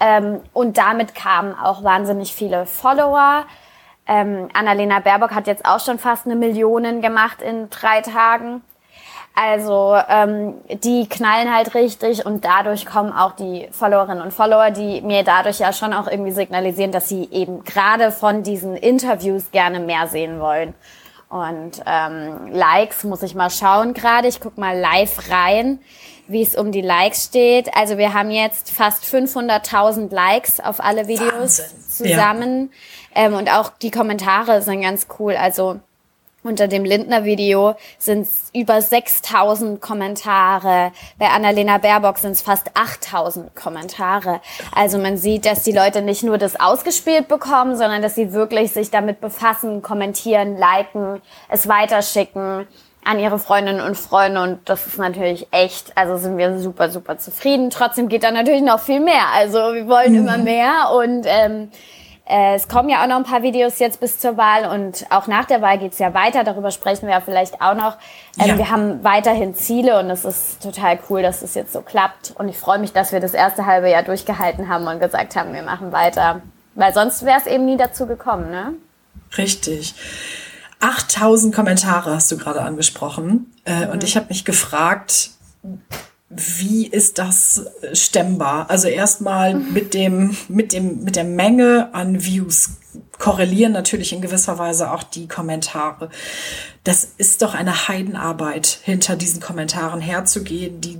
Ähm, 0.00 0.40
und 0.52 0.76
damit 0.78 1.14
kamen 1.14 1.54
auch 1.54 1.84
wahnsinnig 1.84 2.34
viele 2.34 2.66
Follower. 2.66 3.44
Ähm, 4.06 4.48
Annalena 4.52 5.00
Baerbock 5.00 5.32
hat 5.32 5.46
jetzt 5.46 5.64
auch 5.64 5.80
schon 5.80 5.98
fast 5.98 6.26
eine 6.26 6.36
Million 6.36 7.00
gemacht 7.00 7.42
in 7.42 7.68
drei 7.70 8.00
Tagen. 8.02 8.62
Also 9.38 9.94
ähm, 10.08 10.54
die 10.82 11.06
knallen 11.10 11.54
halt 11.54 11.74
richtig 11.74 12.24
und 12.24 12.46
dadurch 12.46 12.86
kommen 12.86 13.12
auch 13.12 13.32
die 13.32 13.68
Followerinnen 13.70 14.22
und 14.22 14.32
Follower, 14.32 14.70
die 14.70 15.02
mir 15.02 15.24
dadurch 15.24 15.58
ja 15.58 15.74
schon 15.74 15.92
auch 15.92 16.08
irgendwie 16.08 16.32
signalisieren, 16.32 16.90
dass 16.90 17.10
sie 17.10 17.28
eben 17.30 17.62
gerade 17.62 18.12
von 18.12 18.42
diesen 18.42 18.76
Interviews 18.76 19.50
gerne 19.50 19.78
mehr 19.78 20.08
sehen 20.08 20.40
wollen. 20.40 20.72
Und 21.28 21.82
ähm, 21.84 22.52
Likes 22.52 23.04
muss 23.04 23.22
ich 23.22 23.34
mal 23.34 23.50
schauen 23.50 23.92
gerade. 23.92 24.26
Ich 24.26 24.40
guck 24.40 24.56
mal 24.56 24.78
live 24.78 25.30
rein, 25.30 25.80
wie 26.28 26.40
es 26.40 26.56
um 26.56 26.72
die 26.72 26.80
Likes 26.80 27.24
steht. 27.24 27.76
Also 27.76 27.98
wir 27.98 28.14
haben 28.14 28.30
jetzt 28.30 28.70
fast 28.70 29.04
500.000 29.04 30.14
Likes 30.14 30.60
auf 30.60 30.80
alle 30.80 31.08
Videos 31.08 31.58
Wahnsinn. 31.58 31.88
zusammen. 31.88 32.70
Ja. 32.72 33.05
Ähm, 33.16 33.34
und 33.34 33.50
auch 33.50 33.70
die 33.82 33.90
Kommentare 33.90 34.62
sind 34.62 34.82
ganz 34.82 35.08
cool. 35.18 35.34
Also 35.34 35.80
Unter 36.46 36.68
dem 36.68 36.84
Lindner-Video 36.84 37.74
sind 37.98 38.22
es 38.22 38.50
über 38.54 38.80
6000 38.80 39.80
Kommentare. 39.80 40.92
Bei 41.18 41.30
Annalena 41.30 41.78
Baerbock 41.78 42.18
sind 42.18 42.32
es 42.32 42.42
fast 42.42 42.70
8000 42.74 43.56
Kommentare. 43.56 44.40
Also 44.72 44.98
man 44.98 45.16
sieht, 45.16 45.44
dass 45.44 45.64
die 45.64 45.72
Leute 45.72 46.02
nicht 46.02 46.22
nur 46.22 46.38
das 46.38 46.54
ausgespielt 46.60 47.26
bekommen, 47.26 47.76
sondern 47.76 48.00
dass 48.00 48.14
sie 48.14 48.32
wirklich 48.32 48.72
sich 48.72 48.92
damit 48.92 49.20
befassen, 49.20 49.82
kommentieren, 49.82 50.56
liken, 50.56 51.20
es 51.48 51.66
weiterschicken 51.66 52.68
an 53.04 53.18
ihre 53.18 53.40
Freundinnen 53.40 53.80
und 53.80 53.96
Freunde 53.96 54.42
und 54.42 54.68
das 54.68 54.86
ist 54.86 54.98
natürlich 54.98 55.46
echt, 55.52 55.96
also 55.96 56.16
sind 56.16 56.38
wir 56.38 56.58
super, 56.58 56.90
super 56.90 57.18
zufrieden. 57.18 57.70
Trotzdem 57.70 58.08
geht 58.08 58.24
da 58.24 58.30
natürlich 58.30 58.62
noch 58.62 58.80
viel 58.80 59.00
mehr. 59.00 59.28
Also 59.34 59.58
wir 59.74 59.88
wollen 59.88 60.12
mhm. 60.12 60.18
immer 60.18 60.38
mehr 60.38 60.90
und 60.92 61.24
ähm, 61.26 61.62
äh, 61.62 61.95
es 62.28 62.66
kommen 62.66 62.88
ja 62.88 63.04
auch 63.04 63.06
noch 63.06 63.16
ein 63.16 63.24
paar 63.24 63.42
Videos 63.42 63.78
jetzt 63.78 64.00
bis 64.00 64.18
zur 64.18 64.36
Wahl 64.36 64.66
und 64.66 65.06
auch 65.10 65.28
nach 65.28 65.44
der 65.44 65.62
Wahl 65.62 65.78
geht's 65.78 66.00
ja 66.00 66.12
weiter. 66.12 66.42
Darüber 66.42 66.72
sprechen 66.72 67.06
wir 67.06 67.14
ja 67.14 67.20
vielleicht 67.20 67.60
auch 67.60 67.74
noch. 67.74 67.96
Ähm, 68.40 68.48
ja. 68.48 68.58
Wir 68.58 68.70
haben 68.70 69.04
weiterhin 69.04 69.54
Ziele 69.54 70.00
und 70.00 70.10
es 70.10 70.24
ist 70.24 70.60
total 70.60 70.98
cool, 71.08 71.22
dass 71.22 71.42
es 71.42 71.54
jetzt 71.54 71.72
so 71.72 71.82
klappt. 71.82 72.32
Und 72.36 72.48
ich 72.48 72.58
freue 72.58 72.80
mich, 72.80 72.92
dass 72.92 73.12
wir 73.12 73.20
das 73.20 73.32
erste 73.32 73.64
halbe 73.64 73.88
Jahr 73.88 74.02
durchgehalten 74.02 74.68
haben 74.68 74.88
und 74.88 74.98
gesagt 74.98 75.36
haben, 75.36 75.54
wir 75.54 75.62
machen 75.62 75.92
weiter. 75.92 76.42
Weil 76.74 76.92
sonst 76.92 77.24
wäre 77.24 77.38
es 77.38 77.46
eben 77.46 77.64
nie 77.64 77.76
dazu 77.76 78.06
gekommen, 78.06 78.50
ne? 78.50 78.74
Richtig. 79.38 79.94
8000 80.80 81.54
Kommentare 81.54 82.12
hast 82.12 82.32
du 82.32 82.38
gerade 82.38 82.62
angesprochen. 82.62 83.54
Äh, 83.64 83.86
mhm. 83.86 83.92
Und 83.92 84.04
ich 84.04 84.16
habe 84.16 84.26
mich 84.30 84.44
gefragt, 84.44 85.30
wie 86.28 86.86
ist 86.86 87.18
das 87.18 87.66
stemmbar? 87.92 88.68
Also 88.68 88.88
erstmal 88.88 89.54
mit 89.54 89.94
dem, 89.94 90.36
mit 90.48 90.72
dem, 90.72 91.04
mit 91.04 91.16
der 91.16 91.24
Menge 91.24 91.90
an 91.92 92.24
Views 92.24 92.70
korrelieren 93.18 93.72
natürlich 93.72 94.12
in 94.12 94.20
gewisser 94.20 94.58
Weise 94.58 94.90
auch 94.90 95.02
die 95.02 95.28
Kommentare. 95.28 96.10
Das 96.84 97.08
ist 97.16 97.42
doch 97.42 97.54
eine 97.54 97.88
Heidenarbeit, 97.88 98.80
hinter 98.82 99.16
diesen 99.16 99.40
Kommentaren 99.40 100.00
herzugehen, 100.00 100.80
die 100.80 100.98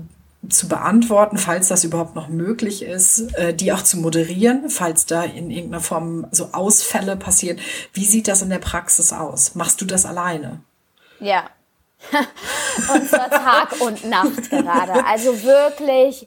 zu 0.48 0.68
beantworten, 0.68 1.38
falls 1.38 1.68
das 1.68 1.82
überhaupt 1.82 2.14
noch 2.14 2.28
möglich 2.28 2.82
ist, 2.82 3.34
äh, 3.36 3.52
die 3.52 3.72
auch 3.72 3.82
zu 3.82 3.96
moderieren, 3.96 4.70
falls 4.70 5.06
da 5.06 5.24
in 5.24 5.50
irgendeiner 5.50 5.82
Form 5.82 6.26
so 6.30 6.50
Ausfälle 6.52 7.16
passieren. 7.16 7.58
Wie 7.92 8.04
sieht 8.04 8.28
das 8.28 8.42
in 8.42 8.50
der 8.50 8.58
Praxis 8.58 9.12
aus? 9.12 9.56
Machst 9.56 9.80
du 9.80 9.84
das 9.84 10.06
alleine? 10.06 10.60
Ja, 11.18 11.46
und 12.92 13.08
zwar 13.08 13.30
Tag 13.30 13.80
und 13.80 14.04
Nacht 14.04 14.50
gerade. 14.50 15.04
Also 15.06 15.42
wirklich 15.42 16.26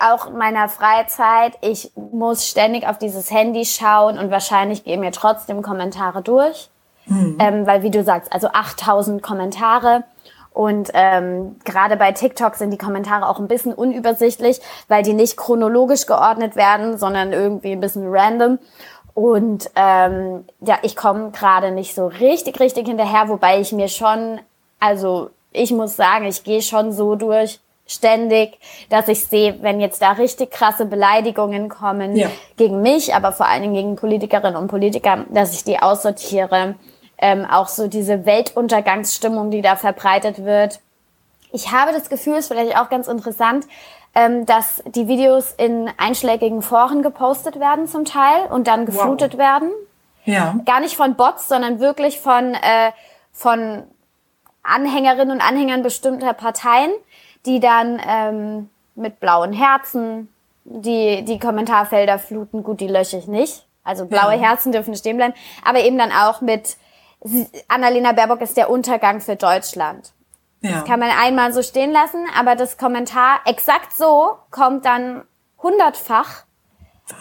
auch 0.00 0.28
in 0.28 0.38
meiner 0.38 0.68
Freizeit, 0.68 1.54
ich 1.60 1.90
muss 1.96 2.46
ständig 2.46 2.86
auf 2.86 2.98
dieses 2.98 3.30
Handy 3.30 3.64
schauen 3.64 4.18
und 4.18 4.30
wahrscheinlich 4.30 4.84
gehen 4.84 5.00
mir 5.00 5.12
trotzdem 5.12 5.62
Kommentare 5.62 6.22
durch. 6.22 6.70
Mhm. 7.06 7.36
Ähm, 7.40 7.66
weil 7.66 7.82
wie 7.82 7.90
du 7.90 8.04
sagst, 8.04 8.32
also 8.32 8.48
8000 8.48 9.22
Kommentare. 9.22 10.04
Und 10.52 10.90
ähm, 10.92 11.56
gerade 11.64 11.96
bei 11.96 12.12
TikTok 12.12 12.56
sind 12.56 12.70
die 12.70 12.78
Kommentare 12.78 13.26
auch 13.26 13.40
ein 13.40 13.48
bisschen 13.48 13.72
unübersichtlich, 13.72 14.60
weil 14.86 15.02
die 15.02 15.14
nicht 15.14 15.36
chronologisch 15.36 16.06
geordnet 16.06 16.56
werden, 16.56 16.98
sondern 16.98 17.32
irgendwie 17.32 17.72
ein 17.72 17.80
bisschen 17.80 18.04
random. 18.06 18.58
Und 19.14 19.70
ähm, 19.74 20.44
ja, 20.60 20.78
ich 20.82 20.94
komme 20.94 21.30
gerade 21.32 21.70
nicht 21.70 21.94
so 21.94 22.06
richtig, 22.06 22.60
richtig 22.60 22.86
hinterher, 22.86 23.28
wobei 23.28 23.60
ich 23.60 23.72
mir 23.72 23.88
schon 23.88 24.40
also 24.82 25.30
ich 25.52 25.70
muss 25.70 25.94
sagen, 25.96 26.26
ich 26.26 26.42
gehe 26.42 26.60
schon 26.60 26.92
so 26.92 27.14
durch 27.14 27.60
ständig, 27.86 28.58
dass 28.88 29.06
ich 29.06 29.24
sehe, 29.24 29.62
wenn 29.62 29.80
jetzt 29.80 30.02
da 30.02 30.12
richtig 30.12 30.50
krasse 30.50 30.86
Beleidigungen 30.86 31.68
kommen 31.68 32.16
ja. 32.16 32.30
gegen 32.56 32.82
mich, 32.82 33.14
aber 33.14 33.32
vor 33.32 33.46
allen 33.46 33.62
Dingen 33.62 33.74
gegen 33.74 33.96
Politikerinnen 33.96 34.56
und 34.56 34.68
Politiker, 34.68 35.24
dass 35.30 35.52
ich 35.52 35.62
die 35.62 35.78
aussortiere. 35.78 36.74
Ähm, 37.18 37.44
auch 37.44 37.68
so 37.68 37.86
diese 37.86 38.26
Weltuntergangsstimmung, 38.26 39.52
die 39.52 39.62
da 39.62 39.76
verbreitet 39.76 40.44
wird. 40.44 40.80
Ich 41.52 41.70
habe 41.70 41.92
das 41.92 42.08
Gefühl, 42.08 42.38
ist 42.38 42.48
vielleicht 42.48 42.76
auch 42.76 42.88
ganz 42.88 43.06
interessant, 43.06 43.66
ähm, 44.16 44.46
dass 44.46 44.82
die 44.86 45.06
Videos 45.06 45.52
in 45.56 45.88
einschlägigen 45.98 46.62
Foren 46.62 47.02
gepostet 47.02 47.60
werden 47.60 47.86
zum 47.86 48.04
Teil 48.04 48.46
und 48.50 48.66
dann 48.66 48.86
geflutet 48.86 49.34
wow. 49.34 49.38
werden. 49.38 49.70
Ja. 50.24 50.56
Gar 50.64 50.80
nicht 50.80 50.96
von 50.96 51.14
Bots, 51.14 51.48
sondern 51.48 51.78
wirklich 51.78 52.20
von, 52.20 52.54
äh, 52.54 52.90
von 53.32 53.84
Anhängerinnen 54.62 55.32
und 55.32 55.40
Anhängern 55.40 55.82
bestimmter 55.82 56.32
Parteien, 56.32 56.92
die 57.46 57.60
dann 57.60 58.00
ähm, 58.06 58.70
mit 58.94 59.20
blauen 59.20 59.52
Herzen 59.52 60.28
die, 60.64 61.24
die 61.24 61.38
Kommentarfelder 61.38 62.18
fluten. 62.18 62.62
Gut, 62.62 62.80
die 62.80 62.88
lösche 62.88 63.18
ich 63.18 63.26
nicht. 63.26 63.66
Also 63.84 64.06
blaue 64.06 64.34
ja. 64.34 64.40
Herzen 64.40 64.72
dürfen 64.72 64.94
stehen 64.94 65.16
bleiben. 65.16 65.34
Aber 65.64 65.80
eben 65.80 65.98
dann 65.98 66.12
auch 66.12 66.40
mit 66.40 66.76
Annalena 67.68 68.12
Baerbock 68.12 68.40
ist 68.40 68.56
der 68.56 68.70
Untergang 68.70 69.20
für 69.20 69.36
Deutschland. 69.36 70.12
Ja. 70.60 70.72
Das 70.72 70.84
kann 70.84 71.00
man 71.00 71.10
einmal 71.10 71.52
so 71.52 71.62
stehen 71.62 71.90
lassen, 71.90 72.24
aber 72.38 72.54
das 72.54 72.78
Kommentar 72.78 73.40
exakt 73.46 73.92
so 73.92 74.36
kommt 74.50 74.84
dann 74.84 75.24
hundertfach 75.60 76.44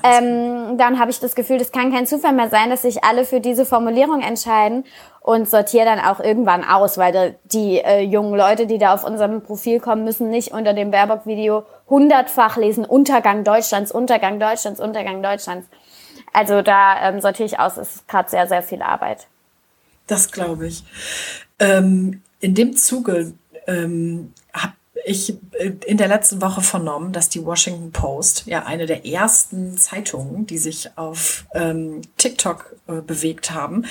ähm, 0.03 0.77
dann 0.77 0.99
habe 0.99 1.11
ich 1.11 1.19
das 1.19 1.35
Gefühl, 1.35 1.57
das 1.57 1.71
kann 1.71 1.91
kein 1.91 2.07
Zufall 2.07 2.33
mehr 2.33 2.49
sein, 2.49 2.69
dass 2.69 2.83
sich 2.83 3.03
alle 3.03 3.25
für 3.25 3.39
diese 3.39 3.65
Formulierung 3.65 4.21
entscheiden 4.21 4.85
und 5.21 5.47
sortiere 5.47 5.85
dann 5.85 5.99
auch 5.99 6.19
irgendwann 6.19 6.63
aus, 6.63 6.97
weil 6.97 7.37
die 7.45 7.77
äh, 7.77 8.01
jungen 8.01 8.35
Leute, 8.35 8.65
die 8.65 8.77
da 8.77 8.93
auf 8.93 9.03
unserem 9.03 9.41
Profil 9.41 9.79
kommen, 9.79 10.03
müssen 10.03 10.29
nicht 10.29 10.51
unter 10.51 10.73
dem 10.73 10.91
Baerbock-Video 10.91 11.63
hundertfach 11.89 12.57
lesen, 12.57 12.85
Untergang 12.85 13.43
Deutschlands, 13.43 13.91
Untergang 13.91 14.39
Deutschlands, 14.39 14.79
Untergang 14.79 15.21
Deutschlands. 15.21 15.67
Also 16.33 16.61
da 16.61 17.09
ähm, 17.09 17.21
sortiere 17.21 17.45
ich 17.45 17.59
aus, 17.59 17.77
es 17.77 17.95
ist 17.95 18.07
gerade 18.07 18.29
sehr, 18.29 18.47
sehr 18.47 18.63
viel 18.63 18.81
Arbeit. 18.81 19.27
Das 20.07 20.31
glaube 20.31 20.67
ich. 20.67 20.83
Ähm, 21.59 22.21
in 22.39 22.55
dem 22.55 22.75
Zuge 22.75 23.33
ähm, 23.67 24.33
ich 25.05 25.33
äh, 25.53 25.71
in 25.85 25.97
der 25.97 26.07
letzten 26.07 26.41
Woche 26.41 26.61
vernommen, 26.61 27.13
dass 27.13 27.29
die 27.29 27.43
Washington 27.45 27.91
Post, 27.91 28.43
ja 28.45 28.63
eine 28.63 28.85
der 28.85 29.05
ersten 29.05 29.77
Zeitungen, 29.77 30.45
die 30.45 30.57
sich 30.57 30.89
auf 30.95 31.45
ähm, 31.53 32.01
TikTok 32.17 32.75
äh, 32.87 33.01
bewegt 33.01 33.51
haben, 33.51 33.85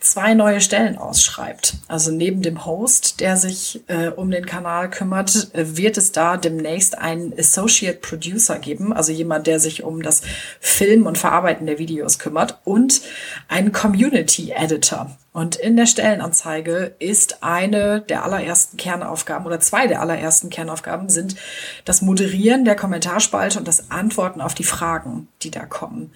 zwei 0.00 0.34
neue 0.34 0.60
Stellen 0.60 0.98
ausschreibt. 0.98 1.74
Also 1.88 2.10
neben 2.10 2.42
dem 2.42 2.64
Host, 2.64 3.20
der 3.20 3.36
sich 3.36 3.82
äh, 3.88 4.08
um 4.08 4.30
den 4.30 4.46
Kanal 4.46 4.90
kümmert, 4.90 5.54
äh, 5.54 5.76
wird 5.76 5.96
es 5.98 6.12
da 6.12 6.36
demnächst 6.36 6.98
einen 6.98 7.38
Associate 7.38 7.98
Producer 7.98 8.58
geben, 8.58 8.92
also 8.92 9.12
jemand, 9.12 9.46
der 9.46 9.60
sich 9.60 9.82
um 9.82 10.02
das 10.02 10.22
Filmen 10.60 11.06
und 11.06 11.18
Verarbeiten 11.18 11.66
der 11.66 11.78
Videos 11.78 12.18
kümmert 12.18 12.60
und 12.64 13.02
einen 13.48 13.72
Community 13.72 14.52
Editor. 14.52 15.16
Und 15.36 15.56
in 15.56 15.76
der 15.76 15.84
Stellenanzeige 15.84 16.94
ist 16.98 17.42
eine 17.42 18.00
der 18.00 18.24
allerersten 18.24 18.78
Kernaufgaben 18.78 19.44
oder 19.44 19.60
zwei 19.60 19.86
der 19.86 20.00
allerersten 20.00 20.48
Kernaufgaben 20.48 21.10
sind 21.10 21.36
das 21.84 22.00
Moderieren 22.00 22.64
der 22.64 22.74
Kommentarspalte 22.74 23.58
und 23.58 23.68
das 23.68 23.90
Antworten 23.90 24.40
auf 24.40 24.54
die 24.54 24.64
Fragen, 24.64 25.28
die 25.42 25.50
da 25.50 25.66
kommen. 25.66 26.14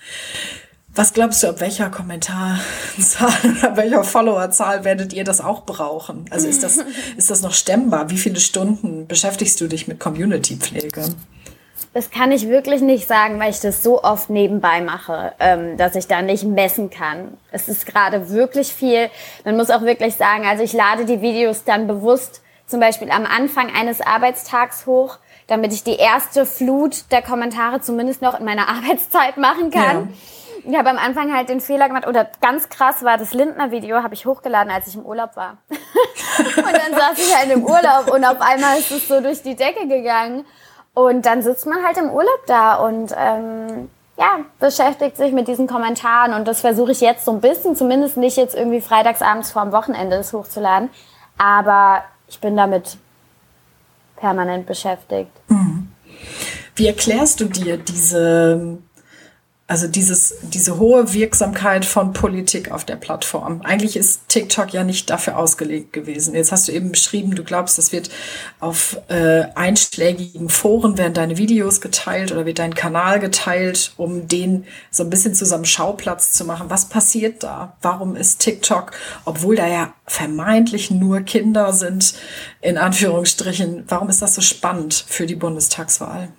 Was 0.95 1.13
glaubst 1.13 1.43
du, 1.43 1.49
ab 1.49 1.61
welcher 1.61 1.91
Kommentarzahl 1.91 3.35
oder 3.59 3.77
welcher 3.77 4.05
Followerzahl 4.05 4.87
werdet 4.87 5.13
ihr 5.13 5.25
das 5.25 5.43
auch 5.43 5.67
brauchen? 5.67 6.25
Also 6.31 6.49
ist 6.49 6.63
das, 6.63 6.79
ist 7.19 7.29
das 7.29 7.43
noch 7.43 7.53
stemmbar? 7.53 8.09
Wie 8.09 8.17
viele 8.17 8.41
Stunden 8.41 9.07
beschäftigst 9.07 9.61
du 9.61 9.69
dich 9.69 9.87
mit 9.87 10.01
Community-Pflege? 10.01 11.15
Das 11.93 12.13
kann 12.13 12.31
ich 12.31 12.49
wirklich 12.49 12.83
nicht 12.83 13.09
sagen, 13.09 13.41
weil 13.41 13.51
ich 13.51 13.61
das 13.61 13.83
so 13.83 14.05
oft 14.05 14.31
nebenbei 14.31 14.81
mache, 14.81 15.33
ähm, 15.41 15.77
dass 15.77 15.97
ich 15.97 16.07
da 16.07 16.23
nicht 16.23 16.45
messen 16.45 16.89
kann. 16.89 17.37
Es 17.51 17.69
ist 17.69 17.85
gerade 17.85 18.31
wirklich 18.31 18.73
viel. 18.73 19.11
Man 19.45 19.57
muss 19.57 19.71
auch 19.71 19.83
wirklich 19.83 20.15
sagen, 20.15 20.47
also 20.47 20.63
ich 20.63 20.73
lade 20.73 21.05
die 21.05 21.21
Videos 21.21 21.65
dann 21.65 21.89
bewusst 21.89 22.43
zum 22.67 22.79
Beispiel 22.79 23.11
am 23.11 23.27
Anfang 23.27 23.75
eines 23.75 24.01
Arbeitstags 24.01 24.87
hoch, 24.87 25.19
damit 25.49 25.73
ich 25.73 25.83
die 25.83 25.97
erste 25.97 26.47
Flut 26.47 27.11
der 27.11 27.23
Kommentare 27.23 27.81
zumindest 27.81 28.23
noch 28.23 28.39
in 28.39 28.45
meiner 28.45 28.69
Arbeitszeit 28.69 29.37
machen 29.37 29.73
kann. 29.73 30.11
Ja. 30.65 30.71
Ich 30.71 30.77
habe 30.77 30.91
am 30.91 30.99
Anfang 30.99 31.35
halt 31.35 31.49
den 31.49 31.61
Fehler 31.61 31.89
gemacht, 31.89 32.07
oder 32.07 32.29
ganz 32.41 32.69
krass 32.69 33.03
war 33.03 33.19
das 33.19 33.33
Lindner-Video, 33.33 34.03
habe 34.03 34.15
ich 34.15 34.27
hochgeladen, 34.27 34.71
als 34.71 34.87
ich 34.87 34.95
im 34.95 35.07
Urlaub 35.07 35.35
war. 35.35 35.57
und 35.71 36.57
dann 36.57 36.93
saß 36.93 37.19
ich 37.19 37.37
halt 37.37 37.51
im 37.51 37.65
Urlaub 37.65 38.13
und 38.13 38.25
auf 38.25 38.41
einmal 38.41 38.79
ist 38.79 38.91
es 38.93 39.09
so 39.09 39.21
durch 39.21 39.43
die 39.43 39.57
Decke 39.57 39.89
gegangen. 39.89 40.45
Und 41.01 41.25
dann 41.25 41.43
sitzt 41.43 41.67
man 41.67 41.83
halt 41.83 41.97
im 41.97 42.11
Urlaub 42.11 42.45
da 42.47 42.75
und 42.75 43.15
ähm, 43.17 43.89
ja, 44.19 44.41
beschäftigt 44.59 45.17
sich 45.17 45.33
mit 45.33 45.49
diesen 45.49 45.67
Kommentaren. 45.67 46.35
Und 46.35 46.47
das 46.47 46.61
versuche 46.61 46.93
ich 46.93 47.01
jetzt 47.01 47.25
so 47.25 47.31
ein 47.33 47.41
bisschen, 47.41 47.75
zumindest 47.75 48.19
nicht 48.19 48.37
jetzt 48.37 48.55
irgendwie 48.55 48.83
freitagsabends 48.83 49.51
vorm 49.51 49.73
Wochenende 49.73 50.19
das 50.19 50.35
hochzuladen. 50.35 50.91
Aber 51.39 52.05
ich 52.29 52.39
bin 52.39 52.55
damit 52.55 52.99
permanent 54.17 54.67
beschäftigt. 54.67 55.31
Mhm. 55.49 55.91
Wie 56.77 56.87
erklärst 56.87 57.41
du 57.41 57.47
dir 57.47 57.79
diese 57.79 58.79
Also 59.71 59.87
dieses, 59.87 60.35
diese 60.43 60.81
hohe 60.81 61.15
Wirksamkeit 61.15 61.85
von 61.85 62.13
Politik 62.13 62.73
auf 62.73 62.85
der 62.85 62.97
Plattform. 62.97 63.61
Eigentlich 63.63 63.97
ist 63.97 64.23
TikTok 64.27 64.73
ja 64.73 64.83
nicht 64.83 65.09
dafür 65.11 65.39
ausgelegt 65.39 65.93
gewesen. 65.93 66.35
Jetzt 66.35 66.51
hast 66.51 66.67
du 66.67 66.73
eben 66.73 66.91
beschrieben, 66.91 67.37
du 67.37 67.45
glaubst, 67.45 67.79
das 67.79 67.93
wird 67.93 68.11
auf 68.59 68.97
äh, 69.07 69.45
einschlägigen 69.55 70.49
Foren 70.49 70.99
werden 70.99 71.15
deine 71.15 71.37
Videos 71.37 71.81
geteilt 71.81 72.33
oder 72.33 72.47
wird 72.47 72.59
dein 72.59 72.75
Kanal 72.75 73.21
geteilt, 73.21 73.93
um 73.97 74.27
den 74.27 74.65
so 74.91 75.05
ein 75.05 75.11
bisschen 75.11 75.37
zu 75.37 75.47
so 75.47 75.55
einem 75.55 75.67
Schauplatz 75.67 76.33
zu 76.33 76.45
machen. 76.45 76.69
Was 76.69 76.89
passiert 76.89 77.45
da? 77.45 77.77
Warum 77.81 78.17
ist 78.17 78.41
TikTok, 78.41 78.91
obwohl 79.25 79.55
da 79.55 79.69
ja 79.69 79.95
vermeintlich 80.05 80.91
nur 80.91 81.21
Kinder 81.21 81.73
sind, 81.73 82.15
in 82.61 82.77
Anführungsstrichen, 82.77 83.85
warum 83.87 84.09
ist 84.09 84.21
das 84.21 84.35
so 84.35 84.41
spannend 84.41 85.05
für 85.07 85.27
die 85.27 85.37
Bundestagswahl? 85.37 86.31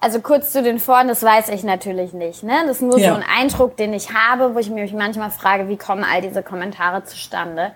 Also 0.00 0.20
kurz 0.20 0.50
zu 0.50 0.62
den 0.62 0.78
Foren, 0.78 1.08
das 1.08 1.22
weiß 1.22 1.50
ich 1.50 1.62
natürlich 1.62 2.14
nicht. 2.14 2.42
Ne? 2.42 2.54
Das 2.66 2.76
ist 2.76 2.82
nur 2.82 2.98
ja. 2.98 3.10
so 3.10 3.20
ein 3.20 3.24
Eindruck, 3.38 3.76
den 3.76 3.92
ich 3.92 4.14
habe, 4.14 4.54
wo 4.54 4.58
ich 4.58 4.70
mich 4.70 4.94
manchmal 4.94 5.30
frage, 5.30 5.68
wie 5.68 5.76
kommen 5.76 6.04
all 6.04 6.22
diese 6.22 6.42
Kommentare 6.42 7.04
zustande. 7.04 7.72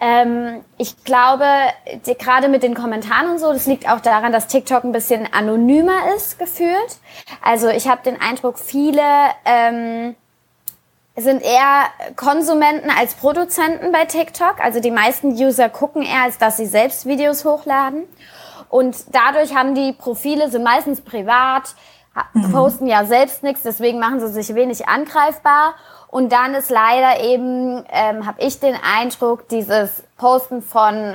Ähm, 0.00 0.64
ich 0.76 1.04
glaube, 1.04 1.46
die, 2.06 2.14
gerade 2.14 2.48
mit 2.48 2.64
den 2.64 2.74
Kommentaren 2.74 3.30
und 3.30 3.38
so, 3.38 3.52
das 3.52 3.66
liegt 3.66 3.88
auch 3.88 4.00
daran, 4.00 4.32
dass 4.32 4.48
TikTok 4.48 4.82
ein 4.82 4.90
bisschen 4.90 5.32
anonymer 5.32 6.14
ist 6.16 6.40
gefühlt. 6.40 6.98
Also 7.40 7.68
ich 7.68 7.86
habe 7.86 8.02
den 8.02 8.20
Eindruck, 8.20 8.58
viele 8.58 9.02
ähm, 9.44 10.16
sind 11.16 11.42
eher 11.42 11.84
Konsumenten 12.16 12.90
als 12.90 13.14
Produzenten 13.14 13.92
bei 13.92 14.04
TikTok. 14.04 14.56
Also 14.60 14.80
die 14.80 14.90
meisten 14.90 15.28
User 15.28 15.68
gucken 15.68 16.02
eher, 16.02 16.24
als 16.24 16.38
dass 16.38 16.56
sie 16.56 16.66
selbst 16.66 17.06
Videos 17.06 17.44
hochladen. 17.44 18.02
Und 18.74 19.14
dadurch 19.14 19.54
haben 19.54 19.76
die 19.76 19.92
Profile, 19.92 20.50
sind 20.50 20.64
meistens 20.64 21.00
privat, 21.00 21.76
mhm. 22.32 22.50
posten 22.50 22.88
ja 22.88 23.04
selbst 23.04 23.44
nichts, 23.44 23.62
deswegen 23.62 24.00
machen 24.00 24.18
sie 24.18 24.26
sich 24.26 24.52
wenig 24.56 24.88
angreifbar. 24.88 25.74
Und 26.08 26.32
dann 26.32 26.54
ist 26.54 26.70
leider 26.70 27.22
eben, 27.22 27.84
ähm, 27.92 28.26
habe 28.26 28.42
ich 28.42 28.58
den 28.58 28.74
Eindruck, 28.74 29.48
dieses 29.48 30.02
Posten 30.18 30.60
von, 30.60 31.14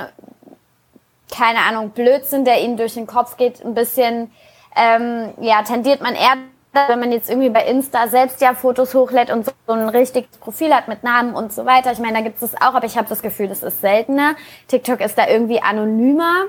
keine 1.35 1.59
Ahnung, 1.67 1.89
Blödsinn, 1.89 2.45
der 2.45 2.61
ihnen 2.61 2.77
durch 2.77 2.93
den 2.93 3.07
Kopf 3.07 3.35
geht, 3.35 3.61
ein 3.65 3.73
bisschen, 3.73 4.31
ähm, 4.77 5.33
ja, 5.41 5.61
tendiert 5.63 5.99
man 5.99 6.15
eher 6.15 6.37
wenn 6.71 6.99
man 6.99 7.11
jetzt 7.11 7.29
irgendwie 7.29 7.49
bei 7.49 7.65
Insta 7.65 8.07
selbst 8.07 8.39
ja 8.41 8.53
Fotos 8.53 8.93
hochlädt 8.93 9.31
und 9.31 9.43
so, 9.43 9.51
ein 9.73 9.89
richtiges 9.89 10.37
Profil 10.37 10.73
hat 10.73 10.87
mit 10.87 11.03
Namen 11.03 11.33
und 11.33 11.51
so 11.51 11.65
weiter. 11.65 11.91
Ich 11.91 11.97
meine, 11.97 12.13
da 12.13 12.21
gibt 12.21 12.41
es 12.41 12.55
auch, 12.55 12.75
aber 12.75 12.85
ich 12.85 12.95
habe 12.95 13.09
das 13.09 13.23
Gefühl, 13.23 13.47
das 13.47 13.63
ist 13.63 13.81
seltener. 13.81 14.35
TikTok 14.67 15.01
ist 15.01 15.17
da 15.17 15.27
irgendwie 15.27 15.61
anonymer. 15.61 16.45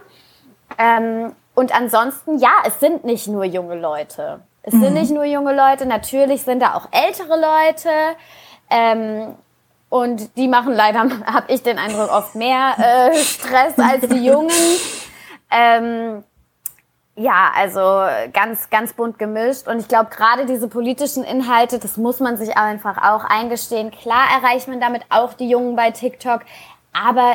Ähm, 0.80 1.34
und 1.54 1.74
ansonsten, 1.74 2.38
ja, 2.38 2.52
es 2.64 2.80
sind 2.80 3.04
nicht 3.04 3.28
nur 3.28 3.44
junge 3.44 3.78
Leute. 3.78 4.40
Es 4.62 4.72
mhm. 4.72 4.82
sind 4.82 4.94
nicht 4.94 5.10
nur 5.10 5.24
junge 5.24 5.54
Leute, 5.54 5.84
natürlich 5.84 6.42
sind 6.42 6.60
da 6.60 6.74
auch 6.74 6.88
ältere 6.90 7.38
Leute. 7.38 7.90
Ähm, 8.70 9.34
und 9.90 10.36
die 10.36 10.48
machen 10.48 10.72
leider, 10.72 11.00
habe 11.26 11.52
ich 11.52 11.62
den 11.62 11.78
Eindruck, 11.78 12.10
oft 12.10 12.34
mehr 12.34 12.74
äh, 12.78 13.16
Stress 13.16 13.78
als 13.78 14.08
die 14.08 14.24
Jungen. 14.24 14.50
Ähm, 15.50 16.24
ja, 17.16 17.50
also 17.54 17.80
ganz, 18.32 18.70
ganz 18.70 18.94
bunt 18.94 19.18
gemischt. 19.18 19.68
Und 19.68 19.80
ich 19.80 19.88
glaube, 19.88 20.08
gerade 20.08 20.46
diese 20.46 20.68
politischen 20.68 21.24
Inhalte, 21.24 21.78
das 21.78 21.98
muss 21.98 22.20
man 22.20 22.38
sich 22.38 22.56
einfach 22.56 22.96
auch 22.96 23.24
eingestehen. 23.24 23.90
Klar 23.90 24.24
erreicht 24.40 24.68
man 24.68 24.80
damit 24.80 25.02
auch 25.10 25.34
die 25.34 25.50
Jungen 25.50 25.76
bei 25.76 25.90
TikTok, 25.90 26.40
aber 26.94 27.34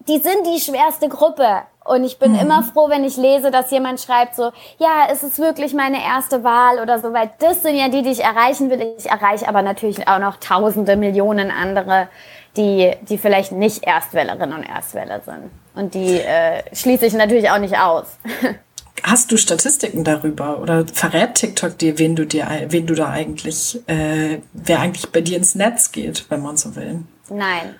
die 0.00 0.18
sind 0.18 0.46
die 0.46 0.60
schwerste 0.60 1.08
Gruppe. 1.08 1.62
Und 1.88 2.04
ich 2.04 2.18
bin 2.18 2.32
mhm. 2.32 2.40
immer 2.40 2.62
froh, 2.62 2.88
wenn 2.88 3.04
ich 3.04 3.16
lese, 3.16 3.50
dass 3.50 3.70
jemand 3.70 4.00
schreibt 4.00 4.36
so, 4.36 4.50
ja, 4.78 5.08
es 5.10 5.22
ist 5.22 5.38
wirklich 5.38 5.74
meine 5.74 6.02
erste 6.02 6.44
Wahl 6.44 6.80
oder 6.80 6.98
so, 6.98 7.12
weil 7.12 7.30
das 7.38 7.62
sind 7.62 7.76
ja 7.76 7.88
die, 7.88 8.02
die 8.02 8.10
ich 8.10 8.24
erreichen 8.24 8.70
will. 8.70 8.94
Ich 8.98 9.06
erreiche 9.06 9.48
aber 9.48 9.62
natürlich 9.62 10.08
auch 10.08 10.18
noch 10.18 10.36
tausende, 10.36 10.96
Millionen 10.96 11.50
andere, 11.50 12.08
die, 12.56 12.92
die 13.02 13.18
vielleicht 13.18 13.52
nicht 13.52 13.84
Erstwählerinnen 13.84 14.58
und 14.58 14.64
Erstwähler 14.64 15.20
sind. 15.20 15.50
Und 15.74 15.94
die 15.94 16.18
äh, 16.18 16.62
schließe 16.74 17.06
ich 17.06 17.14
natürlich 17.14 17.50
auch 17.50 17.58
nicht 17.58 17.78
aus. 17.78 18.06
Hast 19.02 19.30
du 19.30 19.36
Statistiken 19.36 20.04
darüber 20.04 20.58
oder 20.60 20.86
verrät 20.92 21.34
TikTok 21.34 21.76
dir, 21.78 21.98
wen 21.98 22.16
du 22.16 22.26
dir, 22.26 22.48
wen 22.68 22.86
du 22.86 22.94
da 22.94 23.10
eigentlich, 23.10 23.78
äh, 23.86 24.38
wer 24.52 24.80
eigentlich 24.80 25.12
bei 25.12 25.20
dir 25.20 25.36
ins 25.36 25.54
Netz 25.54 25.92
geht, 25.92 26.24
wenn 26.30 26.40
man 26.40 26.56
so 26.56 26.74
will? 26.76 27.00
Nein. 27.28 27.74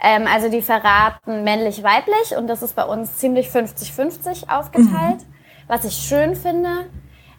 Ähm, 0.00 0.26
also 0.26 0.48
die 0.48 0.62
verraten 0.62 1.44
männlich-weiblich 1.44 2.36
und 2.36 2.46
das 2.46 2.62
ist 2.62 2.76
bei 2.76 2.84
uns 2.84 3.16
ziemlich 3.16 3.48
50-50 3.48 4.48
aufgeteilt, 4.48 5.20
mhm. 5.20 5.34
was 5.66 5.84
ich 5.84 5.94
schön 5.94 6.36
finde. 6.36 6.88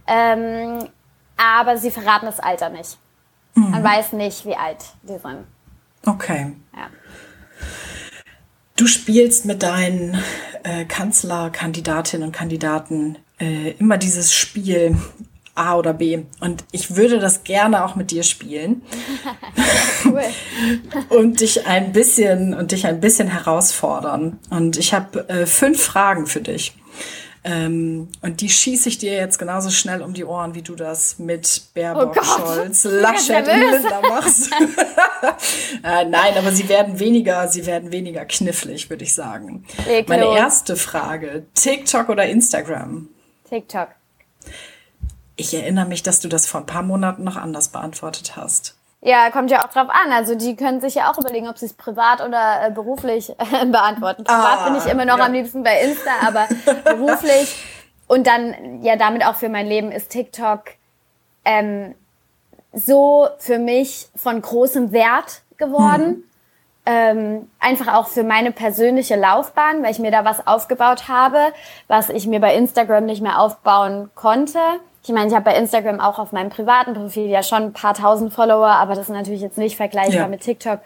Ähm, 0.07 0.89
aber 1.37 1.77
sie 1.77 1.91
verraten 1.91 2.25
das 2.25 2.39
Alter 2.39 2.69
nicht. 2.69 2.97
Mhm. 3.55 3.71
Man 3.71 3.83
weiß 3.83 4.13
nicht, 4.13 4.45
wie 4.45 4.55
alt 4.55 4.83
die 5.03 5.17
sind. 5.17 5.45
Okay. 6.05 6.53
Ja. 6.75 6.87
Du 8.75 8.87
spielst 8.87 9.45
mit 9.45 9.63
deinen 9.63 10.17
äh, 10.63 10.85
Kanzlerkandidatinnen 10.85 12.27
und 12.27 12.31
Kandidaten 12.33 13.17
äh, 13.39 13.71
immer 13.71 13.97
dieses 13.97 14.33
Spiel 14.33 14.97
A 15.59 15.75
oder 15.75 15.93
B. 15.93 16.23
Und 16.39 16.63
ich 16.71 16.95
würde 16.95 17.19
das 17.19 17.43
gerne 17.43 17.85
auch 17.85 17.95
mit 17.95 18.11
dir 18.11 18.23
spielen. 18.23 18.81
und 21.09 21.41
dich 21.41 21.67
ein 21.67 21.91
bisschen 21.91 22.53
und 22.53 22.71
dich 22.71 22.87
ein 22.87 22.99
bisschen 22.99 23.27
herausfordern. 23.27 24.39
Und 24.49 24.77
ich 24.77 24.93
habe 24.93 25.27
äh, 25.29 25.45
fünf 25.45 25.83
Fragen 25.83 26.25
für 26.25 26.41
dich. 26.41 26.73
Ähm, 27.43 28.09
und 28.21 28.41
die 28.41 28.49
schieße 28.49 28.89
ich 28.89 28.97
dir 28.97 29.13
jetzt 29.13 29.39
genauso 29.39 29.69
schnell 29.69 30.01
um 30.01 30.13
die 30.13 30.25
Ohren, 30.25 30.55
wie 30.55 30.61
du 30.61 30.75
das 30.75 31.19
mit 31.19 31.73
Baerbock, 31.73 32.17
oh 32.19 32.23
Scholz, 32.23 32.83
Laschet 32.83 33.47
und 33.47 33.71
Lindner 33.71 34.01
machst. 34.01 34.51
äh, 35.83 36.05
nein, 36.05 36.33
aber 36.37 36.51
sie 36.51 36.67
werden 36.67 36.99
weniger, 36.99 37.47
sie 37.47 37.65
werden 37.65 37.93
weniger 37.93 38.25
knifflig, 38.25 38.89
würde 38.89 39.05
ich 39.05 39.13
sagen. 39.13 39.65
Leg 39.87 40.09
Meine 40.09 40.35
erste 40.35 40.75
Frage: 40.75 41.45
TikTok 41.53 42.09
oder 42.09 42.25
Instagram? 42.25 43.07
TikTok. 43.49 43.87
Ich 45.39 45.53
erinnere 45.53 45.85
mich, 45.85 46.03
dass 46.03 46.19
du 46.19 46.27
das 46.27 46.45
vor 46.45 46.59
ein 46.59 46.65
paar 46.65 46.83
Monaten 46.83 47.23
noch 47.23 47.37
anders 47.37 47.69
beantwortet 47.69 48.35
hast. 48.35 48.75
Ja, 49.01 49.29
kommt 49.29 49.49
ja 49.49 49.65
auch 49.65 49.71
drauf 49.71 49.87
an. 49.87 50.11
Also 50.11 50.35
die 50.35 50.57
können 50.57 50.81
sich 50.81 50.95
ja 50.95 51.09
auch 51.09 51.17
überlegen, 51.17 51.47
ob 51.47 51.57
sie 51.57 51.67
es 51.67 51.73
privat 51.73 52.19
oder 52.19 52.67
äh, 52.67 52.71
beruflich 52.71 53.29
äh, 53.29 53.65
beantworten. 53.65 54.25
Privat 54.25 54.59
ah, 54.59 54.69
bin 54.69 54.75
ich 54.75 54.85
immer 54.91 55.05
noch 55.05 55.17
ja. 55.17 55.25
am 55.25 55.31
liebsten 55.31 55.63
bei 55.63 55.79
Insta, 55.81 56.11
aber 56.27 56.47
beruflich 56.83 57.55
und 58.07 58.27
dann 58.27 58.83
ja 58.83 58.97
damit 58.97 59.25
auch 59.25 59.35
für 59.35 59.47
mein 59.47 59.67
Leben 59.67 59.93
ist 59.93 60.09
TikTok 60.09 60.71
ähm, 61.45 61.95
so 62.73 63.29
für 63.37 63.59
mich 63.59 64.09
von 64.17 64.41
großem 64.41 64.91
Wert 64.91 65.43
geworden. 65.55 66.07
Mhm. 66.07 66.23
Ähm, 66.85 67.51
einfach 67.59 67.93
auch 67.93 68.07
für 68.07 68.23
meine 68.23 68.51
persönliche 68.51 69.15
Laufbahn, 69.15 69.83
weil 69.83 69.91
ich 69.91 69.99
mir 69.99 70.11
da 70.11 70.25
was 70.25 70.45
aufgebaut 70.47 71.07
habe, 71.07 71.53
was 71.87 72.09
ich 72.09 72.27
mir 72.27 72.41
bei 72.41 72.55
Instagram 72.55 73.05
nicht 73.05 73.21
mehr 73.21 73.39
aufbauen 73.39 74.09
konnte. 74.15 74.59
Ich 75.03 75.09
meine, 75.09 75.27
ich 75.27 75.33
habe 75.33 75.45
bei 75.45 75.55
Instagram 75.55 75.99
auch 75.99 76.19
auf 76.19 76.31
meinem 76.31 76.49
privaten 76.49 76.93
Profil 76.93 77.27
ja 77.27 77.41
schon 77.41 77.63
ein 77.63 77.73
paar 77.73 77.93
tausend 77.93 78.33
Follower, 78.33 78.67
aber 78.67 78.95
das 78.95 79.03
ist 79.03 79.13
natürlich 79.13 79.41
jetzt 79.41 79.57
nicht 79.57 79.77
vergleichbar 79.77 80.21
ja. 80.21 80.27
mit 80.27 80.41
TikTok. 80.41 80.79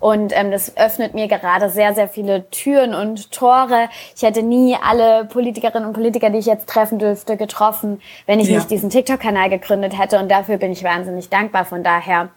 Und 0.00 0.32
ähm, 0.34 0.50
das 0.50 0.76
öffnet 0.78 1.12
mir 1.14 1.28
gerade 1.28 1.68
sehr, 1.68 1.94
sehr 1.94 2.08
viele 2.08 2.48
Türen 2.50 2.94
und 2.94 3.30
Tore. 3.32 3.90
Ich 4.16 4.22
hätte 4.22 4.42
nie 4.42 4.74
alle 4.82 5.26
Politikerinnen 5.26 5.86
und 5.86 5.92
Politiker, 5.92 6.30
die 6.30 6.38
ich 6.38 6.46
jetzt 6.46 6.68
treffen 6.68 6.98
dürfte, 6.98 7.36
getroffen, 7.36 8.00
wenn 8.26 8.40
ich 8.40 8.48
ja. 8.48 8.56
nicht 8.56 8.70
diesen 8.70 8.88
TikTok-Kanal 8.88 9.50
gegründet 9.50 9.98
hätte. 9.98 10.18
Und 10.18 10.30
dafür 10.30 10.56
bin 10.56 10.72
ich 10.72 10.82
wahnsinnig 10.82 11.28
dankbar. 11.28 11.66
Von 11.66 11.84
daher 11.84 12.30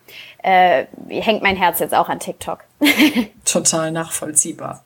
äh, 0.44 0.86
hängt 1.08 1.42
mein 1.42 1.56
Herz 1.56 1.80
jetzt 1.80 1.96
auch 1.96 2.10
an 2.10 2.20
TikTok. 2.20 2.60
Total 3.46 3.92
nachvollziehbar. 3.92 4.84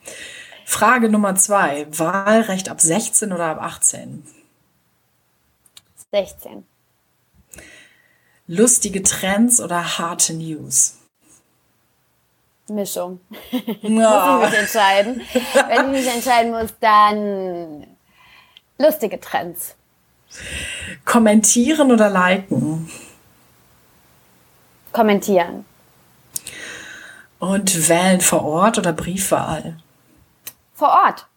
Frage 0.64 1.10
Nummer 1.10 1.34
zwei. 1.34 1.88
Wahlrecht 1.90 2.70
ab 2.70 2.80
16 2.80 3.34
oder 3.34 3.46
ab 3.46 3.62
18? 3.62 4.24
16. 6.12 6.65
Lustige 8.48 9.04
Trends 9.04 9.60
oder 9.60 9.98
harte 9.98 10.34
News? 10.34 10.98
Mischung. 12.70 13.20
No. 13.82 14.39
muss 14.39 14.46
ich 14.46 14.52
mich 14.52 14.60
entscheiden. 14.60 15.22
Wenn 15.67 15.93
ich 15.93 16.06
mich 16.06 16.13
entscheiden 16.13 16.52
muss, 16.52 16.74
dann 16.80 17.88
lustige 18.78 19.20
Trends. 19.20 19.76
Kommentieren 21.06 21.91
oder 21.91 22.10
liken? 22.10 22.89
Kommentieren. 24.91 25.65
Und 27.39 27.88
wählen 27.88 28.22
vor 28.22 28.43
Ort 28.43 28.78
oder 28.78 28.93
Briefwahl? 28.93 29.78
Vor 30.74 30.89
Ort. 30.89 31.28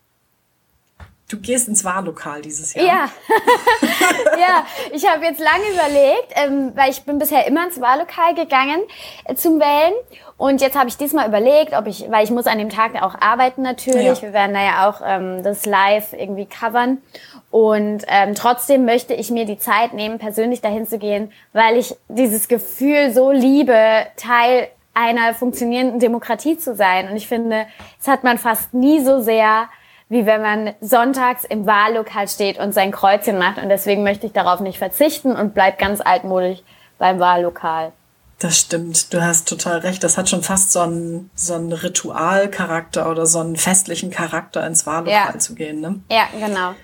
Du 1.31 1.39
gehst 1.39 1.69
ins 1.69 1.85
Wahllokal 1.85 2.43
dieses 2.43 2.75
Jahr. 2.75 2.85
Ja, 2.85 3.09
ja. 4.37 4.67
Ich 4.91 5.09
habe 5.09 5.25
jetzt 5.25 5.39
lange 5.39 5.63
überlegt, 5.73 6.33
ähm, 6.35 6.73
weil 6.75 6.91
ich 6.91 7.05
bin 7.05 7.21
bisher 7.21 7.47
immer 7.47 7.65
ins 7.65 7.81
Wahllokal 7.81 8.35
gegangen 8.35 8.81
äh, 9.25 9.37
zum 9.37 9.61
Wählen. 9.61 9.95
Und 10.37 10.61
jetzt 10.61 10.77
habe 10.77 10.89
ich 10.89 10.97
diesmal 10.97 11.29
überlegt, 11.29 11.73
ob 11.75 11.87
ich, 11.87 12.11
weil 12.11 12.25
ich 12.25 12.33
muss 12.33 12.49
an 12.49 12.59
dem 12.59 12.69
Tag 12.69 13.01
auch 13.01 13.15
arbeiten 13.21 13.63
natürlich. 13.63 14.07
Ja. 14.07 14.23
Wir 14.23 14.33
werden 14.33 14.55
da 14.55 14.63
ja 14.65 14.89
auch 14.89 15.03
ähm, 15.05 15.45
das 15.45 15.67
live 15.67 16.15
irgendwie 16.15 16.47
covern. 16.47 16.99
Und 17.53 18.05
ähm, 18.09 18.35
trotzdem 18.35 18.85
möchte 18.85 19.15
ich 19.15 19.31
mir 19.31 19.45
die 19.45 19.59
Zeit 19.59 19.93
nehmen, 19.93 20.19
persönlich 20.19 20.63
dahin 20.63 20.89
zu 20.89 20.99
gehen, 20.99 21.31
weil 21.53 21.77
ich 21.77 21.95
dieses 22.09 22.49
Gefühl 22.49 23.13
so 23.13 23.31
liebe, 23.31 24.07
Teil 24.17 24.67
einer 24.95 25.33
funktionierenden 25.35 26.01
Demokratie 26.01 26.59
zu 26.59 26.75
sein. 26.75 27.09
Und 27.09 27.17
ich 27.17 27.29
finde, 27.29 27.67
es 28.01 28.09
hat 28.09 28.25
man 28.25 28.37
fast 28.37 28.75
nie 28.75 29.01
so 29.01 29.21
sehr 29.21 29.69
wie 30.11 30.27
wenn 30.27 30.43
man 30.43 30.75
sonntags 30.81 31.45
im 31.45 31.67
Wahllokal 31.67 32.29
steht 32.29 32.59
und 32.59 32.75
sein 32.75 32.91
Kreuzchen 32.91 33.39
macht. 33.39 33.59
Und 33.59 33.69
deswegen 33.69 34.03
möchte 34.03 34.27
ich 34.27 34.33
darauf 34.33 34.61
nicht 34.61 34.77
verzichten 34.77 35.35
und 35.35 35.55
bleib 35.55 35.79
ganz 35.79 36.01
altmodisch 36.01 36.59
beim 36.99 37.21
Wahllokal. 37.21 37.93
Das 38.41 38.59
stimmt, 38.59 39.13
du 39.13 39.23
hast 39.23 39.49
total 39.49 39.79
recht. 39.79 40.03
Das 40.03 40.19
hat 40.19 40.29
schon 40.29 40.43
fast 40.43 40.73
so 40.73 40.81
einen, 40.81 41.31
so 41.35 41.55
einen 41.55 41.73
Ritualcharakter 41.73 43.09
oder 43.09 43.25
so 43.25 43.39
einen 43.39 43.57
festlichen 43.57 44.11
Charakter, 44.11 44.67
ins 44.67 44.85
Wahllokal 44.85 45.35
ja. 45.35 45.39
zu 45.39 45.55
gehen. 45.55 45.81
Ne? 45.81 46.01
Ja, 46.11 46.25
genau. 46.33 46.75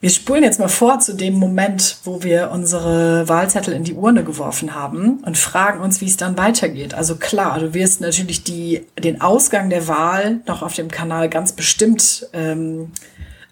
Wir 0.00 0.10
spulen 0.10 0.44
jetzt 0.44 0.60
mal 0.60 0.68
vor 0.68 1.00
zu 1.00 1.14
dem 1.16 1.34
Moment, 1.34 1.98
wo 2.04 2.22
wir 2.22 2.52
unsere 2.52 3.28
Wahlzettel 3.28 3.74
in 3.74 3.82
die 3.82 3.94
Urne 3.94 4.22
geworfen 4.22 4.76
haben 4.76 5.18
und 5.24 5.36
fragen 5.36 5.80
uns, 5.80 6.00
wie 6.00 6.06
es 6.06 6.16
dann 6.16 6.38
weitergeht. 6.38 6.94
Also 6.94 7.16
klar, 7.16 7.58
du 7.58 7.74
wirst 7.74 8.00
natürlich 8.00 8.44
die, 8.44 8.86
den 8.96 9.20
Ausgang 9.20 9.70
der 9.70 9.88
Wahl 9.88 10.38
noch 10.46 10.62
auf 10.62 10.74
dem 10.74 10.88
Kanal 10.88 11.28
ganz 11.28 11.50
bestimmt 11.50 12.28
ähm, 12.32 12.92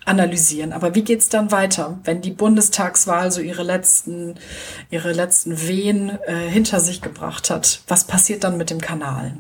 analysieren. 0.05 0.73
Aber 0.73 0.95
wie 0.95 1.03
geht's 1.03 1.29
dann 1.29 1.51
weiter, 1.51 1.99
wenn 2.05 2.23
die 2.23 2.31
Bundestagswahl 2.31 3.33
so 3.33 3.41
ihre 3.41 3.65
letzten, 3.65 4.37
ihre 4.89 5.13
letzten 5.13 5.67
Wehen 5.67 6.17
äh, 6.29 6.49
hinter 6.49 6.79
sich 6.79 7.03
gebracht 7.03 7.51
hat? 7.51 7.81
Was 7.89 8.05
passiert 8.05 8.45
dann 8.45 8.57
mit 8.57 8.71
dem 8.71 8.81
Kanal? 8.81 9.37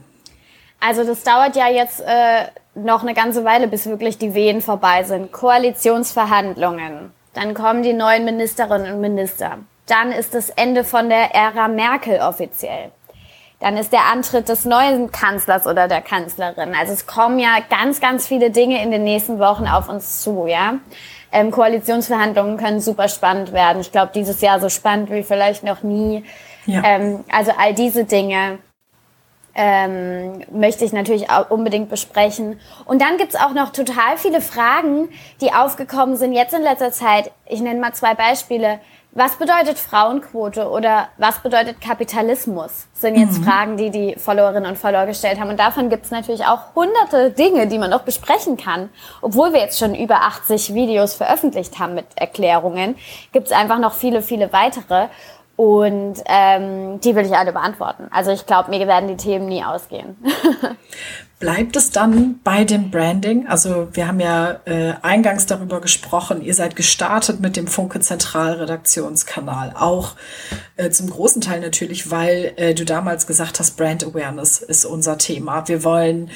Also 0.86 1.02
das 1.02 1.24
dauert 1.24 1.56
ja 1.56 1.68
jetzt 1.68 2.00
äh, 2.00 2.44
noch 2.76 3.02
eine 3.02 3.12
ganze 3.12 3.44
Weile, 3.44 3.66
bis 3.66 3.86
wirklich 3.86 4.18
die 4.18 4.34
Wehen 4.34 4.60
vorbei 4.60 5.02
sind. 5.02 5.32
Koalitionsverhandlungen. 5.32 7.12
Dann 7.34 7.54
kommen 7.54 7.82
die 7.82 7.92
neuen 7.92 8.24
Ministerinnen 8.24 8.94
und 8.94 9.00
Minister. 9.00 9.58
Dann 9.86 10.12
ist 10.12 10.32
das 10.32 10.48
Ende 10.50 10.84
von 10.84 11.08
der 11.08 11.34
Ära 11.34 11.66
Merkel 11.66 12.20
offiziell. 12.20 12.92
Dann 13.58 13.76
ist 13.76 13.92
der 13.92 14.04
Antritt 14.12 14.48
des 14.48 14.64
neuen 14.64 15.10
Kanzlers 15.10 15.66
oder 15.66 15.88
der 15.88 16.02
Kanzlerin. 16.02 16.74
Also 16.78 16.92
es 16.92 17.06
kommen 17.06 17.40
ja 17.40 17.56
ganz, 17.68 18.00
ganz 18.00 18.28
viele 18.28 18.50
Dinge 18.50 18.80
in 18.80 18.92
den 18.92 19.02
nächsten 19.02 19.40
Wochen 19.40 19.66
auf 19.66 19.88
uns 19.88 20.22
zu, 20.22 20.46
ja. 20.46 20.74
Ähm, 21.32 21.50
Koalitionsverhandlungen 21.50 22.58
können 22.58 22.80
super 22.80 23.08
spannend 23.08 23.52
werden. 23.52 23.80
Ich 23.80 23.90
glaube, 23.90 24.12
dieses 24.14 24.40
Jahr 24.40 24.60
so 24.60 24.68
spannend 24.68 25.10
wie 25.10 25.24
vielleicht 25.24 25.64
noch 25.64 25.82
nie. 25.82 26.24
Ja. 26.66 26.82
Ähm, 26.84 27.24
also 27.30 27.52
all 27.58 27.74
diese 27.74 28.04
Dinge 28.04 28.58
ähm, 29.56 30.42
möchte 30.50 30.84
ich 30.84 30.92
natürlich 30.92 31.30
auch 31.30 31.50
unbedingt 31.50 31.88
besprechen. 31.88 32.60
Und 32.84 33.00
dann 33.00 33.16
gibt's 33.16 33.34
auch 33.34 33.54
noch 33.54 33.70
total 33.70 34.18
viele 34.18 34.40
Fragen, 34.40 35.08
die 35.40 35.52
aufgekommen 35.52 36.16
sind 36.16 36.34
jetzt 36.34 36.54
in 36.54 36.62
letzter 36.62 36.92
Zeit. 36.92 37.32
Ich 37.46 37.60
nenne 37.60 37.80
mal 37.80 37.94
zwei 37.94 38.14
Beispiele. 38.14 38.78
Was 39.18 39.36
bedeutet 39.36 39.78
Frauenquote 39.78 40.68
oder 40.68 41.08
was 41.16 41.38
bedeutet 41.38 41.80
Kapitalismus? 41.80 42.86
Sind 42.92 43.16
jetzt 43.16 43.38
mhm. 43.38 43.44
Fragen, 43.44 43.76
die 43.78 43.88
die 43.88 44.14
Followerinnen 44.18 44.68
und 44.68 44.76
Follower 44.76 45.06
gestellt 45.06 45.40
haben. 45.40 45.48
Und 45.48 45.58
davon 45.58 45.88
gibt's 45.88 46.10
natürlich 46.10 46.44
auch 46.44 46.74
hunderte 46.74 47.30
Dinge, 47.30 47.66
die 47.66 47.78
man 47.78 47.88
noch 47.88 48.02
besprechen 48.02 48.58
kann. 48.58 48.90
Obwohl 49.22 49.54
wir 49.54 49.60
jetzt 49.60 49.78
schon 49.78 49.94
über 49.94 50.16
80 50.16 50.74
Videos 50.74 51.14
veröffentlicht 51.14 51.78
haben 51.78 51.94
mit 51.94 52.04
Erklärungen, 52.14 52.94
gibt's 53.32 53.52
einfach 53.52 53.78
noch 53.78 53.94
viele, 53.94 54.20
viele 54.20 54.52
weitere. 54.52 55.06
Und 55.56 56.22
ähm, 56.26 57.00
die 57.00 57.14
will 57.14 57.24
ich 57.24 57.34
alle 57.34 57.52
beantworten. 57.52 58.08
Also 58.10 58.30
ich 58.30 58.44
glaube, 58.44 58.70
mir 58.70 58.86
werden 58.86 59.08
die 59.08 59.16
Themen 59.16 59.46
nie 59.48 59.64
ausgehen. 59.64 60.16
Bleibt 61.38 61.76
es 61.76 61.90
dann 61.90 62.40
bei 62.44 62.64
dem 62.64 62.90
Branding? 62.90 63.46
Also 63.46 63.88
wir 63.92 64.08
haben 64.08 64.20
ja 64.20 64.60
äh, 64.64 64.94
eingangs 65.02 65.44
darüber 65.44 65.82
gesprochen, 65.82 66.40
ihr 66.40 66.54
seid 66.54 66.76
gestartet 66.76 67.40
mit 67.40 67.56
dem 67.56 67.66
Funke 67.66 68.00
Zentralredaktionskanal. 68.00 69.74
Auch 69.78 70.12
äh, 70.76 70.88
zum 70.90 71.10
großen 71.10 71.42
Teil 71.42 71.60
natürlich, 71.60 72.10
weil 72.10 72.54
äh, 72.56 72.74
du 72.74 72.86
damals 72.86 73.26
gesagt 73.26 73.58
hast, 73.58 73.76
Brand 73.76 74.04
Awareness 74.04 74.62
ist 74.62 74.86
unser 74.86 75.18
Thema. 75.18 75.68
Wir 75.68 75.84
wollen 75.84 76.30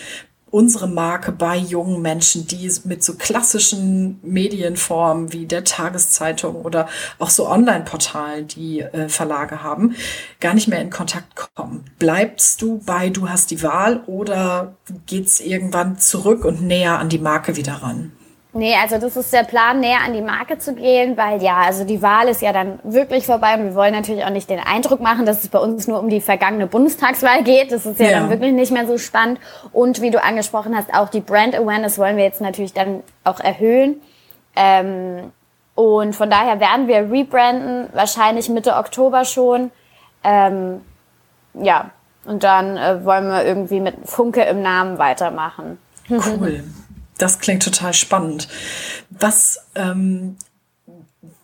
unsere 0.50 0.88
Marke 0.88 1.32
bei 1.32 1.56
jungen 1.56 2.02
Menschen, 2.02 2.46
die 2.46 2.70
mit 2.84 3.02
so 3.02 3.14
klassischen 3.14 4.18
Medienformen 4.22 5.32
wie 5.32 5.46
der 5.46 5.64
Tageszeitung 5.64 6.56
oder 6.56 6.88
auch 7.18 7.30
so 7.30 7.48
Online-Portalen, 7.48 8.48
die 8.48 8.80
äh, 8.80 9.08
Verlage 9.08 9.62
haben, 9.62 9.94
gar 10.40 10.54
nicht 10.54 10.68
mehr 10.68 10.80
in 10.80 10.90
Kontakt 10.90 11.54
kommen. 11.54 11.84
Bleibst 11.98 12.62
du 12.62 12.78
bei 12.84 13.10
Du 13.10 13.28
hast 13.28 13.50
die 13.50 13.62
Wahl 13.62 14.02
oder 14.06 14.76
geht's 15.06 15.40
irgendwann 15.40 15.98
zurück 15.98 16.44
und 16.44 16.62
näher 16.62 16.98
an 16.98 17.08
die 17.08 17.18
Marke 17.18 17.56
wieder 17.56 17.74
ran? 17.74 18.12
Nee, 18.52 18.74
also 18.82 18.98
das 18.98 19.16
ist 19.16 19.32
der 19.32 19.44
Plan, 19.44 19.78
näher 19.78 20.00
an 20.04 20.12
die 20.12 20.22
Marke 20.22 20.58
zu 20.58 20.74
gehen, 20.74 21.16
weil 21.16 21.40
ja, 21.40 21.58
also 21.58 21.84
die 21.84 22.02
Wahl 22.02 22.26
ist 22.26 22.42
ja 22.42 22.52
dann 22.52 22.80
wirklich 22.82 23.24
vorbei 23.24 23.54
und 23.54 23.64
wir 23.64 23.74
wollen 23.76 23.94
natürlich 23.94 24.24
auch 24.24 24.30
nicht 24.30 24.50
den 24.50 24.58
Eindruck 24.58 25.00
machen, 25.00 25.24
dass 25.24 25.44
es 25.44 25.50
bei 25.50 25.60
uns 25.60 25.86
nur 25.86 26.00
um 26.00 26.08
die 26.08 26.20
vergangene 26.20 26.66
Bundestagswahl 26.66 27.44
geht. 27.44 27.70
Das 27.70 27.86
ist 27.86 28.00
ja, 28.00 28.10
ja. 28.10 28.20
dann 28.20 28.30
wirklich 28.30 28.52
nicht 28.52 28.72
mehr 28.72 28.88
so 28.88 28.98
spannend. 28.98 29.38
Und 29.72 30.02
wie 30.02 30.10
du 30.10 30.20
angesprochen 30.20 30.76
hast, 30.76 30.92
auch 30.92 31.08
die 31.08 31.20
Brand 31.20 31.54
Awareness 31.54 31.96
wollen 31.96 32.16
wir 32.16 32.24
jetzt 32.24 32.40
natürlich 32.40 32.72
dann 32.72 33.04
auch 33.22 33.38
erhöhen. 33.38 34.00
Ähm, 34.56 35.30
und 35.76 36.16
von 36.16 36.28
daher 36.28 36.58
werden 36.58 36.88
wir 36.88 37.10
rebranden, 37.10 37.88
wahrscheinlich 37.92 38.48
Mitte 38.48 38.74
Oktober 38.74 39.24
schon. 39.24 39.70
Ähm, 40.24 40.80
ja, 41.54 41.90
und 42.24 42.42
dann 42.42 42.76
äh, 42.76 43.04
wollen 43.04 43.28
wir 43.28 43.44
irgendwie 43.44 43.80
mit 43.80 43.94
Funke 44.04 44.42
im 44.42 44.60
Namen 44.60 44.98
weitermachen. 44.98 45.78
Cool. 46.10 46.64
Das 47.20 47.38
klingt 47.38 47.62
total 47.62 47.92
spannend. 47.92 48.48
Was, 49.10 49.66
ähm, 49.74 50.36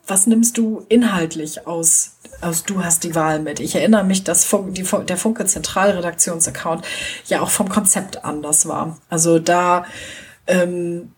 was 0.07 0.27
nimmst 0.27 0.57
du 0.57 0.87
inhaltlich 0.89 1.67
aus, 1.67 2.17
aus 2.41 2.65
Du 2.65 2.83
hast 2.83 3.05
die 3.05 3.15
Wahl 3.15 3.41
mit? 3.41 3.61
Ich 3.61 3.75
erinnere 3.75 4.03
mich, 4.03 4.25
dass 4.25 4.47
Funk, 4.47 4.75
die, 4.75 4.85
der 4.85 5.19
Funke 5.19 5.45
Zentralredaktionsaccount 5.45 6.87
ja 7.27 7.43
auch 7.43 7.51
vom 7.51 7.69
Konzept 7.69 8.25
anders 8.25 8.67
war. 8.67 8.99
Also 9.11 9.39
da 9.39 9.85
ähm, 10.47 11.13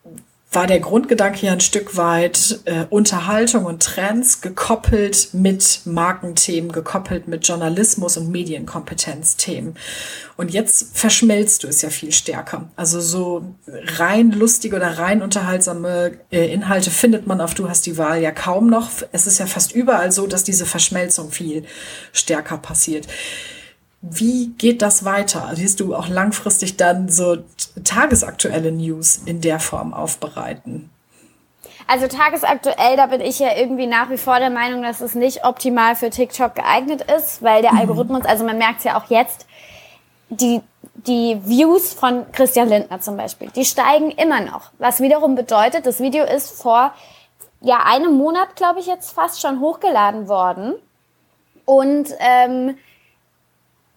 war 0.50 0.66
der 0.66 0.80
Grundgedanke 0.80 1.44
ja 1.44 1.52
ein 1.52 1.60
Stück 1.60 1.98
weit 1.98 2.60
äh, 2.64 2.86
Unterhaltung 2.88 3.66
und 3.66 3.82
Trends 3.82 4.40
gekoppelt 4.40 5.28
mit 5.34 5.82
Markenthemen, 5.84 6.72
gekoppelt 6.72 7.28
mit 7.28 7.46
Journalismus 7.46 8.16
und 8.16 8.30
Medienkompetenzthemen. 8.30 9.76
Und 10.38 10.50
jetzt 10.50 10.96
verschmelzt 10.96 11.64
du 11.64 11.68
es 11.68 11.82
ja 11.82 11.90
viel 11.90 12.12
stärker. 12.12 12.70
Also 12.76 13.00
so 13.00 13.44
rein 13.66 14.30
lustige 14.30 14.76
oder 14.76 14.98
rein 14.98 15.20
unterhaltsame 15.20 16.12
äh, 16.30 16.50
Inhalte 16.50 16.90
findet 16.90 17.26
man 17.26 17.42
auf 17.42 17.52
Du 17.52 17.68
hast 17.68 17.84
die 17.84 17.98
Wahl 17.98 18.22
ja 18.22 18.30
kaum 18.30 18.70
noch. 18.70 18.88
Es 19.12 19.26
ist 19.26 19.38
ja 19.38 19.46
fast 19.46 19.72
überall 19.72 20.12
so, 20.12 20.26
dass 20.26 20.44
diese 20.44 20.64
Verschmelzung 20.64 21.30
viel 21.30 21.64
stärker 22.12 22.56
passiert. 22.56 23.06
Wie 24.00 24.48
geht 24.58 24.80
das 24.80 25.04
weiter? 25.04 25.50
Wirst 25.56 25.80
du 25.80 25.94
auch 25.94 26.08
langfristig 26.08 26.76
dann 26.76 27.08
so 27.08 27.38
tagesaktuelle 27.82 28.70
News 28.70 29.20
in 29.24 29.40
der 29.40 29.58
Form 29.58 29.92
aufbereiten? 29.92 30.90
Also 31.88 32.06
tagesaktuell, 32.06 32.96
da 32.96 33.06
bin 33.06 33.22
ich 33.22 33.38
ja 33.38 33.56
irgendwie 33.56 33.86
nach 33.86 34.10
wie 34.10 34.18
vor 34.18 34.38
der 34.38 34.50
Meinung, 34.50 34.82
dass 34.82 35.00
es 35.00 35.14
nicht 35.14 35.44
optimal 35.44 35.96
für 35.96 36.10
TikTok 36.10 36.54
geeignet 36.54 37.02
ist, 37.16 37.42
weil 37.42 37.62
der 37.62 37.72
mhm. 37.72 37.78
Algorithmus, 37.78 38.24
also 38.24 38.44
man 38.44 38.58
merkt 38.58 38.78
es 38.78 38.84
ja 38.84 38.98
auch 38.98 39.08
jetzt, 39.10 39.46
die, 40.28 40.60
die 40.94 41.40
Views 41.44 41.94
von 41.94 42.30
Christian 42.32 42.68
Lindner 42.68 43.00
zum 43.00 43.16
Beispiel, 43.16 43.48
die 43.56 43.64
steigen 43.64 44.10
immer 44.10 44.42
noch. 44.42 44.70
Was 44.78 45.00
wiederum 45.00 45.34
bedeutet, 45.34 45.86
das 45.86 46.00
Video 46.00 46.24
ist 46.24 46.50
vor 46.50 46.92
ja 47.60 47.82
einem 47.84 48.16
Monat, 48.16 48.54
glaube 48.54 48.80
ich, 48.80 48.86
jetzt 48.86 49.12
fast 49.12 49.40
schon 49.40 49.60
hochgeladen 49.60 50.28
worden. 50.28 50.74
Und 51.64 52.08
ähm, 52.20 52.76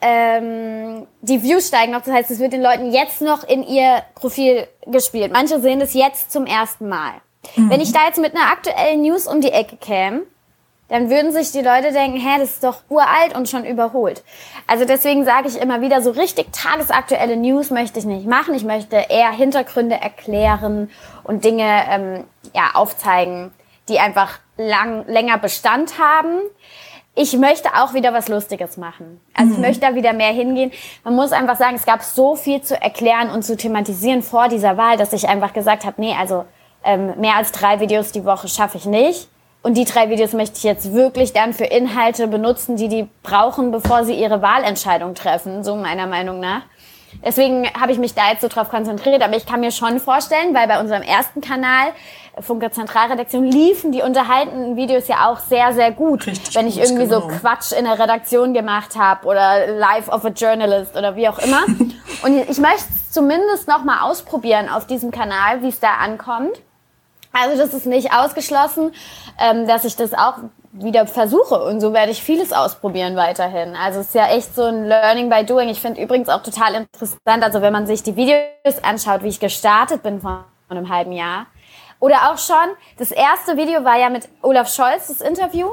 ähm, 0.01 1.07
die 1.21 1.43
Views 1.43 1.67
steigen 1.67 1.91
noch. 1.91 2.01
Das 2.01 2.13
heißt, 2.13 2.31
es 2.31 2.39
wird 2.39 2.53
den 2.53 2.61
Leuten 2.61 2.91
jetzt 2.91 3.21
noch 3.21 3.43
in 3.43 3.63
ihr 3.63 4.03
Profil 4.15 4.67
gespielt. 4.87 5.31
Manche 5.31 5.59
sehen 5.61 5.79
das 5.79 5.93
jetzt 5.93 6.31
zum 6.31 6.45
ersten 6.45 6.89
Mal. 6.89 7.13
Mhm. 7.55 7.69
Wenn 7.69 7.81
ich 7.81 7.91
da 7.91 8.05
jetzt 8.07 8.19
mit 8.19 8.35
einer 8.35 8.51
aktuellen 8.51 9.01
News 9.01 9.27
um 9.27 9.41
die 9.41 9.51
Ecke 9.51 9.77
käme, 9.77 10.23
dann 10.89 11.09
würden 11.09 11.31
sich 11.31 11.53
die 11.53 11.61
Leute 11.61 11.93
denken, 11.93 12.19
hä, 12.19 12.37
das 12.37 12.49
ist 12.49 12.63
doch 12.65 12.81
uralt 12.89 13.33
und 13.33 13.47
schon 13.47 13.63
überholt. 13.63 14.23
Also 14.67 14.83
deswegen 14.83 15.23
sage 15.23 15.47
ich 15.47 15.57
immer 15.57 15.79
wieder, 15.79 16.01
so 16.01 16.11
richtig 16.11 16.51
tagesaktuelle 16.51 17.37
News 17.37 17.69
möchte 17.69 17.97
ich 17.97 18.03
nicht 18.03 18.27
machen. 18.27 18.53
Ich 18.55 18.65
möchte 18.65 18.97
eher 19.07 19.31
Hintergründe 19.31 19.95
erklären 19.95 20.89
und 21.23 21.45
Dinge 21.45 21.83
ähm, 21.89 22.23
ja, 22.53 22.71
aufzeigen, 22.73 23.53
die 23.87 23.99
einfach 23.99 24.39
lang, 24.57 25.05
länger 25.07 25.37
Bestand 25.37 25.97
haben 25.97 26.41
ich 27.13 27.37
möchte 27.37 27.69
auch 27.75 27.93
wieder 27.93 28.13
was 28.13 28.29
Lustiges 28.29 28.77
machen. 28.77 29.19
Also 29.33 29.49
mhm. 29.49 29.55
ich 29.55 29.59
möchte 29.59 29.81
da 29.81 29.95
wieder 29.95 30.13
mehr 30.13 30.31
hingehen. 30.31 30.71
Man 31.03 31.15
muss 31.15 31.31
einfach 31.31 31.57
sagen, 31.57 31.75
es 31.75 31.85
gab 31.85 32.03
so 32.03 32.35
viel 32.35 32.61
zu 32.61 32.81
erklären 32.81 33.29
und 33.29 33.43
zu 33.43 33.57
thematisieren 33.57 34.21
vor 34.23 34.47
dieser 34.47 34.77
Wahl, 34.77 34.97
dass 34.97 35.11
ich 35.13 35.27
einfach 35.27 35.53
gesagt 35.53 35.85
habe, 35.85 35.99
nee, 35.99 36.15
also 36.17 36.45
ähm, 36.83 37.19
mehr 37.19 37.35
als 37.35 37.51
drei 37.51 37.79
Videos 37.79 38.11
die 38.11 38.25
Woche 38.25 38.47
schaffe 38.47 38.77
ich 38.77 38.85
nicht. 38.85 39.27
Und 39.63 39.77
die 39.77 39.85
drei 39.85 40.09
Videos 40.09 40.33
möchte 40.33 40.57
ich 40.57 40.63
jetzt 40.63 40.93
wirklich 40.93 41.33
dann 41.33 41.53
für 41.53 41.65
Inhalte 41.65 42.27
benutzen, 42.27 42.77
die 42.77 42.87
die 42.87 43.07
brauchen, 43.21 43.71
bevor 43.71 44.05
sie 44.05 44.15
ihre 44.15 44.41
Wahlentscheidung 44.41 45.13
treffen, 45.13 45.63
so 45.63 45.75
meiner 45.75 46.07
Meinung 46.07 46.39
nach. 46.39 46.63
Deswegen 47.23 47.67
habe 47.79 47.91
ich 47.91 47.97
mich 47.97 48.13
da 48.13 48.29
jetzt 48.31 48.41
so 48.41 48.47
drauf 48.47 48.69
konzentriert. 48.69 49.21
Aber 49.21 49.35
ich 49.35 49.45
kann 49.45 49.59
mir 49.59 49.71
schon 49.71 49.99
vorstellen, 49.99 50.53
weil 50.53 50.67
bei 50.67 50.79
unserem 50.79 51.01
ersten 51.01 51.41
Kanal, 51.41 51.91
Funke 52.39 52.71
Zentralredaktion, 52.71 53.43
liefen 53.43 53.91
die 53.91 54.01
unterhaltenden 54.01 54.75
Videos 54.75 55.07
ja 55.07 55.29
auch 55.29 55.39
sehr, 55.39 55.73
sehr 55.73 55.91
gut. 55.91 56.25
Richtig 56.27 56.55
wenn 56.55 56.67
ich 56.67 56.75
gut, 56.75 56.83
irgendwie 56.85 57.07
genau. 57.07 57.21
so 57.21 57.27
Quatsch 57.27 57.71
in 57.71 57.85
der 57.85 57.99
Redaktion 57.99 58.53
gemacht 58.53 58.95
habe 58.97 59.27
oder 59.27 59.67
Life 59.67 60.09
of 60.09 60.25
a 60.25 60.29
Journalist 60.29 60.95
oder 60.95 61.15
wie 61.15 61.27
auch 61.27 61.39
immer. 61.39 61.63
Und 62.23 62.37
ich 62.49 62.57
möchte 62.57 62.85
es 62.95 63.11
zumindest 63.11 63.67
noch 63.67 63.83
mal 63.83 64.01
ausprobieren 64.01 64.69
auf 64.69 64.87
diesem 64.87 65.11
Kanal, 65.11 65.61
wie 65.61 65.69
es 65.69 65.79
da 65.79 65.95
ankommt. 65.95 66.59
Also 67.33 67.57
das 67.57 67.73
ist 67.73 67.85
nicht 67.85 68.13
ausgeschlossen, 68.13 68.93
ähm, 69.39 69.67
dass 69.67 69.85
ich 69.85 69.95
das 69.95 70.13
auch 70.13 70.35
wieder 70.73 71.05
versuche 71.05 71.61
und 71.63 71.81
so 71.81 71.93
werde 71.93 72.11
ich 72.11 72.23
vieles 72.23 72.53
ausprobieren 72.53 73.15
weiterhin. 73.15 73.75
Also 73.75 73.99
es 73.99 74.07
ist 74.07 74.15
ja 74.15 74.27
echt 74.27 74.55
so 74.55 74.63
ein 74.63 74.85
Learning 74.85 75.29
by 75.29 75.45
Doing. 75.45 75.69
Ich 75.69 75.81
finde 75.81 76.01
übrigens 76.01 76.29
auch 76.29 76.43
total 76.43 76.75
interessant, 76.75 77.43
also 77.43 77.61
wenn 77.61 77.73
man 77.73 77.87
sich 77.87 78.03
die 78.03 78.15
Videos 78.15 78.83
anschaut, 78.83 79.23
wie 79.23 79.27
ich 79.29 79.39
gestartet 79.39 80.03
bin 80.03 80.21
vor 80.21 80.45
einem 80.69 80.89
halben 80.89 81.11
Jahr. 81.11 81.47
Oder 81.99 82.31
auch 82.31 82.37
schon, 82.37 82.55
das 82.97 83.11
erste 83.11 83.57
Video 83.57 83.83
war 83.83 83.97
ja 83.97 84.09
mit 84.09 84.27
Olaf 84.41 84.73
Scholz, 84.73 85.07
das 85.07 85.21
Interview. 85.21 85.67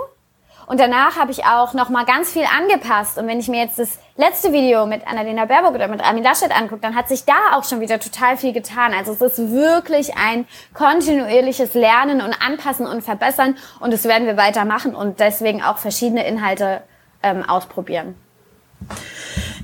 Und 0.69 0.79
danach 0.79 1.17
habe 1.17 1.33
ich 1.33 1.47
auch 1.47 1.73
noch 1.73 1.89
mal 1.89 2.05
ganz 2.05 2.31
viel 2.31 2.45
angepasst. 2.45 3.17
Und 3.17 3.27
wenn 3.27 3.41
ich 3.41 3.49
mir 3.49 3.63
jetzt 3.63 3.79
das 3.79 3.99
letzte 4.19 4.53
Video 4.53 4.85
mit 4.85 5.07
Annalena 5.07 5.47
Baerbock 5.47 5.75
oder 5.75 5.89
mit 5.89 6.05
Armin 6.05 6.23
Laschet 6.23 6.55
angucke, 6.55 6.83
dann 6.83 6.95
hat 6.95 7.09
sich 7.09 7.25
da 7.25 7.55
auch 7.55 7.65
schon 7.65 7.81
wieder 7.81 7.99
total 7.99 8.37
viel 8.37 8.53
getan. 8.53 8.93
Also 8.93 9.13
es 9.13 9.23
ist 9.23 9.51
wirklich 9.51 10.19
ein 10.19 10.47
kontinuierliches 10.75 11.73
Lernen 11.73 12.21
und 12.21 12.35
Anpassen 12.35 12.87
und 12.87 13.01
Verbessern. 13.01 13.57
Und 13.81 13.95
das 13.95 14.05
werden 14.05 14.27
wir 14.27 14.37
weitermachen 14.37 14.95
und 14.95 15.21
deswegen 15.21 15.63
auch 15.63 15.79
verschiedene 15.79 16.27
Inhalte 16.27 16.83
ähm, 17.23 17.49
ausprobieren. 17.49 18.15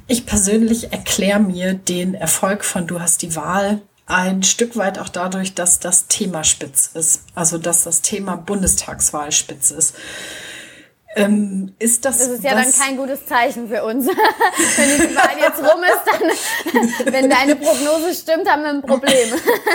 Ich 0.06 0.24
persönlich 0.24 0.90
erkläre 0.90 1.38
mir 1.38 1.74
den 1.74 2.14
Erfolg 2.14 2.64
von 2.64 2.86
Du 2.86 3.00
hast 3.00 3.20
die 3.20 3.36
Wahl 3.36 3.82
ein 4.06 4.42
Stück 4.42 4.76
weit 4.78 4.98
auch 4.98 5.10
dadurch, 5.10 5.54
dass 5.54 5.80
das 5.80 6.06
Thema 6.06 6.44
spitz 6.44 6.86
ist. 6.94 7.24
Also 7.34 7.58
dass 7.58 7.84
das 7.84 8.00
Thema 8.00 8.36
Bundestagswahl 8.36 9.32
spitz 9.32 9.70
ist. 9.70 9.94
Ähm, 11.16 11.74
ist 11.78 12.04
das, 12.04 12.18
das 12.18 12.28
ist 12.28 12.44
ja 12.44 12.54
dann 12.54 12.72
kein 12.72 12.96
gutes 12.96 13.24
Zeichen 13.26 13.68
für 13.68 13.84
uns. 13.84 14.06
wenn 14.06 15.08
die 15.08 15.16
Wahl 15.16 15.38
jetzt 15.38 15.58
rum 15.58 15.82
ist, 15.82 17.02
dann, 17.04 17.12
wenn 17.12 17.30
deine 17.30 17.56
Prognose 17.56 18.14
stimmt, 18.14 18.48
haben 18.48 18.62
wir 18.62 18.70
ein 18.70 18.82
Problem. 18.82 19.28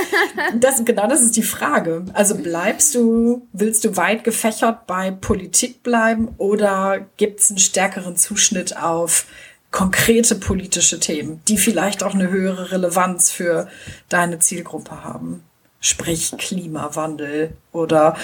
das, 0.60 0.84
genau 0.84 1.08
das 1.08 1.22
ist 1.22 1.36
die 1.36 1.44
Frage. 1.44 2.06
Also 2.14 2.36
bleibst 2.36 2.96
du, 2.96 3.48
willst 3.54 3.86
du 3.86 3.96
weit 3.96 4.24
gefächert 4.24 4.86
bei 4.88 5.12
Politik 5.12 5.84
bleiben 5.84 6.30
oder 6.38 7.06
gibt 7.18 7.40
es 7.40 7.50
einen 7.50 7.60
stärkeren 7.60 8.18
Zuschnitt 8.18 8.78
auf 8.78 9.26
konkrete 9.72 10.36
politische 10.36 11.00
Themen, 11.00 11.42
die 11.48 11.58
vielleicht 11.58 12.04
auch 12.04 12.14
eine 12.14 12.30
höhere 12.30 12.72
Relevanz 12.72 13.32
für 13.32 13.68
deine 14.10 14.40
Zielgruppe 14.40 15.04
haben? 15.04 15.44
Sprich 15.80 16.34
Klimawandel 16.38 17.56
oder 17.72 18.16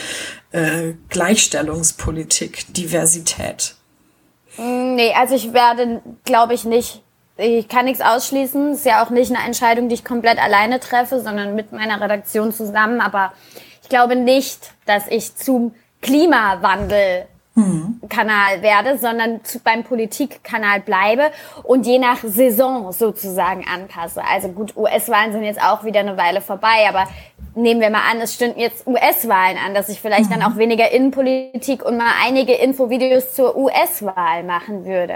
äh, 0.52 0.94
Gleichstellungspolitik, 1.10 2.74
Diversität? 2.74 3.76
Mm, 4.58 4.96
nee, 4.96 5.14
also 5.14 5.36
ich 5.36 5.54
werde, 5.54 6.02
glaube 6.24 6.54
ich, 6.54 6.66
nicht. 6.66 7.02
Ich 7.38 7.68
kann 7.68 7.86
nichts 7.86 8.02
ausschließen. 8.02 8.74
Ist 8.74 8.86
ja 8.86 9.04
auch 9.04 9.10
nicht 9.10 9.34
eine 9.34 9.46
Entscheidung, 9.46 9.90
die 9.90 9.96
ich 9.96 10.06
komplett 10.06 10.40
alleine 10.40 10.80
treffe, 10.80 11.22
sondern 11.22 11.56
mit 11.56 11.72
meiner 11.72 12.00
Redaktion 12.00 12.54
zusammen. 12.54 13.02
Aber 13.02 13.34
ich 13.82 13.90
glaube 13.90 14.16
nicht, 14.16 14.72
dass 14.86 15.08
ich 15.08 15.36
zum 15.36 15.76
Klimawandel 16.02 17.28
Kanal 18.10 18.62
werde, 18.62 18.98
sondern 18.98 19.44
zu, 19.46 19.60
beim 19.60 19.84
Politikkanal 19.84 20.82
bleibe 20.82 21.32
und 21.64 21.86
je 21.86 22.00
nach 22.00 22.18
Saison 22.22 22.92
sozusagen 22.92 23.66
anpasse. 23.66 24.22
Also 24.30 24.50
gut, 24.50 24.76
US-Wahlen 24.76 25.32
sind 25.32 25.44
jetzt 25.44 25.62
auch 25.62 25.86
wieder 25.86 26.02
eine 26.02 26.18
Weile 26.18 26.42
vorbei, 26.42 26.86
aber 26.90 27.08
nehmen 27.56 27.80
wir 27.80 27.90
mal 27.90 28.02
an, 28.12 28.20
es 28.20 28.34
stünden 28.34 28.60
jetzt 28.60 28.86
US-Wahlen 28.86 29.58
an, 29.58 29.74
dass 29.74 29.88
ich 29.88 30.02
vielleicht 30.02 30.30
mhm. 30.30 30.40
dann 30.40 30.44
auch 30.44 30.58
weniger 30.58 30.92
Innenpolitik 30.92 31.86
und 31.86 31.98
mal 31.98 32.12
einige 32.26 32.54
Infovideos 32.54 33.34
zur 33.34 33.56
US-Wahl 33.56 34.44
machen 34.44 34.84
würde. 34.84 35.16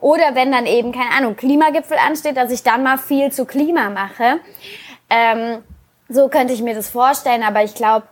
Oder 0.00 0.34
wenn 0.34 0.50
dann 0.50 0.64
eben, 0.64 0.92
keine 0.92 1.10
Ahnung, 1.10 1.36
Klimagipfel 1.36 1.98
ansteht, 1.98 2.36
dass 2.36 2.50
ich 2.50 2.62
dann 2.62 2.82
mal 2.82 2.98
viel 2.98 3.30
zu 3.30 3.44
Klima 3.44 3.90
mache. 3.90 4.38
Ähm, 5.10 5.58
so 6.08 6.28
könnte 6.28 6.54
ich 6.54 6.62
mir 6.62 6.74
das 6.74 6.88
vorstellen, 6.88 7.42
aber 7.42 7.62
ich 7.64 7.74
glaube, 7.74 8.06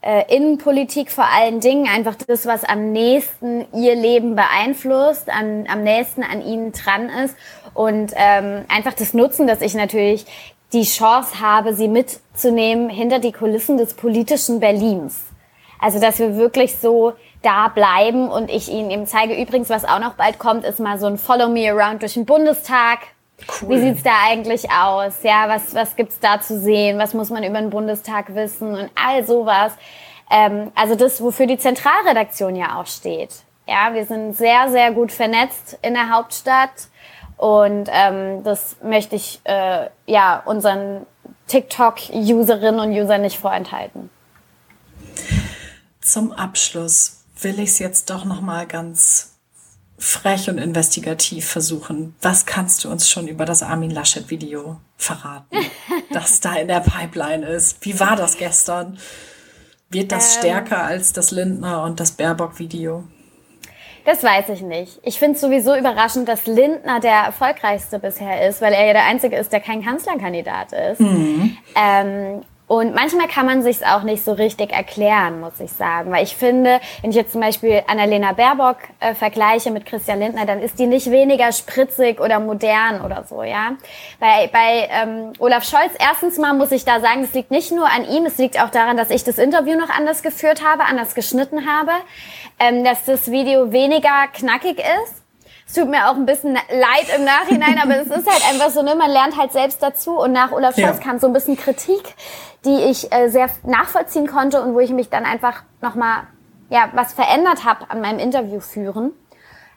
äh, 0.00 0.34
Innenpolitik 0.34 1.10
vor 1.10 1.26
allen 1.26 1.60
Dingen, 1.60 1.88
einfach 1.88 2.14
das, 2.14 2.46
was 2.46 2.64
am 2.64 2.92
nächsten 2.92 3.66
ihr 3.74 3.94
Leben 3.94 4.36
beeinflusst, 4.36 5.28
am, 5.28 5.64
am 5.68 5.82
nächsten 5.82 6.22
an 6.22 6.42
ihnen 6.42 6.72
dran 6.72 7.08
ist 7.24 7.36
und 7.74 8.12
ähm, 8.16 8.64
einfach 8.68 8.94
das 8.94 9.14
Nutzen, 9.14 9.46
dass 9.46 9.60
ich 9.60 9.74
natürlich 9.74 10.24
die 10.72 10.84
Chance 10.84 11.40
habe, 11.40 11.74
sie 11.74 11.88
mitzunehmen 11.88 12.90
hinter 12.90 13.18
die 13.18 13.32
Kulissen 13.32 13.78
des 13.78 13.94
politischen 13.94 14.60
Berlins. 14.60 15.24
Also, 15.80 16.00
dass 16.00 16.18
wir 16.18 16.36
wirklich 16.36 16.76
so 16.76 17.14
da 17.42 17.68
bleiben 17.68 18.28
und 18.28 18.50
ich 18.50 18.68
ihnen 18.68 18.90
eben 18.90 19.06
zeige. 19.06 19.40
Übrigens, 19.40 19.70
was 19.70 19.84
auch 19.84 20.00
noch 20.00 20.14
bald 20.14 20.38
kommt, 20.38 20.64
ist 20.64 20.80
mal 20.80 20.98
so 20.98 21.06
ein 21.06 21.18
Follow 21.18 21.48
Me 21.48 21.70
Around 21.70 22.02
durch 22.02 22.14
den 22.14 22.26
Bundestag. 22.26 22.98
Cool. 23.46 23.70
Wie 23.70 23.80
sieht's 23.80 24.02
da 24.02 24.12
eigentlich 24.26 24.70
aus? 24.70 25.22
Ja, 25.22 25.48
was, 25.48 25.74
was 25.74 25.96
gibt's 25.96 26.18
da 26.20 26.40
zu 26.40 26.60
sehen? 26.60 26.98
Was 26.98 27.14
muss 27.14 27.30
man 27.30 27.44
über 27.44 27.60
den 27.60 27.70
Bundestag 27.70 28.34
wissen? 28.34 28.74
Und 28.74 28.90
all 28.94 29.24
sowas. 29.24 29.72
Ähm, 30.30 30.72
also 30.74 30.94
das, 30.94 31.20
wofür 31.20 31.46
die 31.46 31.58
Zentralredaktion 31.58 32.56
ja 32.56 32.80
auch 32.80 32.86
steht. 32.86 33.30
Ja, 33.66 33.94
wir 33.94 34.04
sind 34.06 34.36
sehr, 34.36 34.70
sehr 34.70 34.92
gut 34.92 35.12
vernetzt 35.12 35.78
in 35.82 35.94
der 35.94 36.10
Hauptstadt. 36.10 36.88
Und 37.36 37.88
ähm, 37.92 38.42
das 38.42 38.76
möchte 38.82 39.14
ich 39.14 39.40
äh, 39.44 39.88
ja 40.06 40.42
unseren 40.44 41.06
TikTok-Userinnen 41.46 42.80
und 42.80 42.92
Usern 42.92 43.22
nicht 43.22 43.38
vorenthalten. 43.38 44.10
Zum 46.00 46.32
Abschluss 46.32 47.24
will 47.40 47.60
ich 47.60 47.70
es 47.70 47.78
jetzt 47.78 48.10
doch 48.10 48.24
noch 48.24 48.40
mal 48.40 48.66
ganz 48.66 49.37
frech 49.98 50.48
und 50.48 50.58
investigativ 50.58 51.46
versuchen. 51.46 52.14
Was 52.22 52.46
kannst 52.46 52.84
du 52.84 52.90
uns 52.90 53.10
schon 53.10 53.26
über 53.26 53.44
das 53.44 53.62
Armin 53.62 53.90
Laschet 53.90 54.30
Video 54.30 54.80
verraten, 54.96 55.58
das 56.12 56.40
da 56.40 56.54
in 56.54 56.68
der 56.68 56.80
Pipeline 56.80 57.46
ist? 57.46 57.84
Wie 57.84 57.98
war 57.98 58.16
das 58.16 58.38
gestern? 58.38 58.98
Wird 59.90 60.12
das 60.12 60.36
ähm, 60.36 60.40
stärker 60.40 60.84
als 60.84 61.12
das 61.12 61.30
Lindner 61.30 61.82
und 61.82 61.98
das 61.98 62.12
Baerbock 62.12 62.58
Video? 62.58 63.04
Das 64.04 64.22
weiß 64.22 64.48
ich 64.50 64.62
nicht. 64.62 65.00
Ich 65.02 65.18
finde 65.18 65.34
es 65.34 65.40
sowieso 65.40 65.76
überraschend, 65.76 66.28
dass 66.28 66.46
Lindner 66.46 67.00
der 67.00 67.24
erfolgreichste 67.26 67.98
bisher 67.98 68.48
ist, 68.48 68.62
weil 68.62 68.72
er 68.72 68.86
ja 68.86 68.92
der 68.94 69.04
Einzige 69.04 69.36
ist, 69.36 69.52
der 69.52 69.60
kein 69.60 69.84
Kanzlerkandidat 69.84 70.72
ist. 70.72 71.00
Mhm. 71.00 71.58
Ähm, 71.74 72.40
und 72.68 72.94
manchmal 72.94 73.28
kann 73.28 73.46
man 73.46 73.62
sich 73.62 73.84
auch 73.86 74.02
nicht 74.02 74.22
so 74.22 74.32
richtig 74.32 74.72
erklären, 74.72 75.40
muss 75.40 75.58
ich 75.58 75.72
sagen. 75.72 76.12
Weil 76.12 76.22
ich 76.22 76.36
finde, 76.36 76.80
wenn 77.00 77.10
ich 77.10 77.16
jetzt 77.16 77.32
zum 77.32 77.40
Beispiel 77.40 77.82
Annalena 77.86 78.32
Baerbock 78.32 78.76
äh, 79.00 79.14
vergleiche 79.14 79.70
mit 79.70 79.86
Christian 79.86 80.20
Lindner, 80.20 80.44
dann 80.44 80.60
ist 80.60 80.78
die 80.78 80.86
nicht 80.86 81.10
weniger 81.10 81.50
spritzig 81.50 82.20
oder 82.20 82.38
modern 82.40 83.00
oder 83.00 83.24
so, 83.24 83.42
ja. 83.42 83.72
Bei, 84.20 84.50
bei 84.52 84.86
ähm, 84.90 85.32
Olaf 85.38 85.64
Scholz, 85.64 85.92
erstens 85.98 86.36
mal 86.36 86.52
muss 86.52 86.70
ich 86.70 86.84
da 86.84 87.00
sagen, 87.00 87.24
es 87.24 87.32
liegt 87.32 87.50
nicht 87.50 87.72
nur 87.72 87.86
an 87.86 88.06
ihm, 88.06 88.26
es 88.26 88.36
liegt 88.36 88.60
auch 88.60 88.70
daran, 88.70 88.98
dass 88.98 89.08
ich 89.08 89.24
das 89.24 89.38
Interview 89.38 89.78
noch 89.78 89.88
anders 89.88 90.22
geführt 90.22 90.62
habe, 90.62 90.84
anders 90.84 91.14
geschnitten 91.14 91.66
habe, 91.66 91.92
ähm, 92.58 92.84
dass 92.84 93.02
das 93.06 93.30
Video 93.30 93.72
weniger 93.72 94.28
knackig 94.34 94.78
ist 94.78 95.18
es 95.68 95.74
tut 95.74 95.88
mir 95.90 96.08
auch 96.08 96.14
ein 96.14 96.24
bisschen 96.24 96.54
leid 96.54 97.14
im 97.14 97.24
Nachhinein, 97.24 97.78
aber 97.82 98.00
es 98.00 98.06
ist 98.06 98.26
halt 98.26 98.42
einfach 98.50 98.70
so, 98.70 98.82
ne, 98.82 98.94
man 98.94 99.10
lernt 99.10 99.36
halt 99.36 99.52
selbst 99.52 99.82
dazu. 99.82 100.18
Und 100.18 100.32
nach 100.32 100.50
Olaf 100.50 100.74
Scholz 100.74 100.96
ja. 100.96 101.02
kam 101.04 101.18
so 101.18 101.26
ein 101.26 101.34
bisschen 101.34 101.58
Kritik, 101.58 102.14
die 102.64 102.84
ich 102.84 103.12
äh, 103.12 103.28
sehr 103.28 103.50
nachvollziehen 103.64 104.26
konnte 104.26 104.62
und 104.62 104.72
wo 104.72 104.80
ich 104.80 104.90
mich 104.90 105.10
dann 105.10 105.26
einfach 105.26 105.62
nochmal, 105.82 106.22
ja, 106.70 106.88
was 106.94 107.12
verändert 107.12 107.66
habe 107.66 107.90
an 107.90 108.00
meinem 108.00 108.18
Interview 108.18 108.60
führen. 108.60 109.12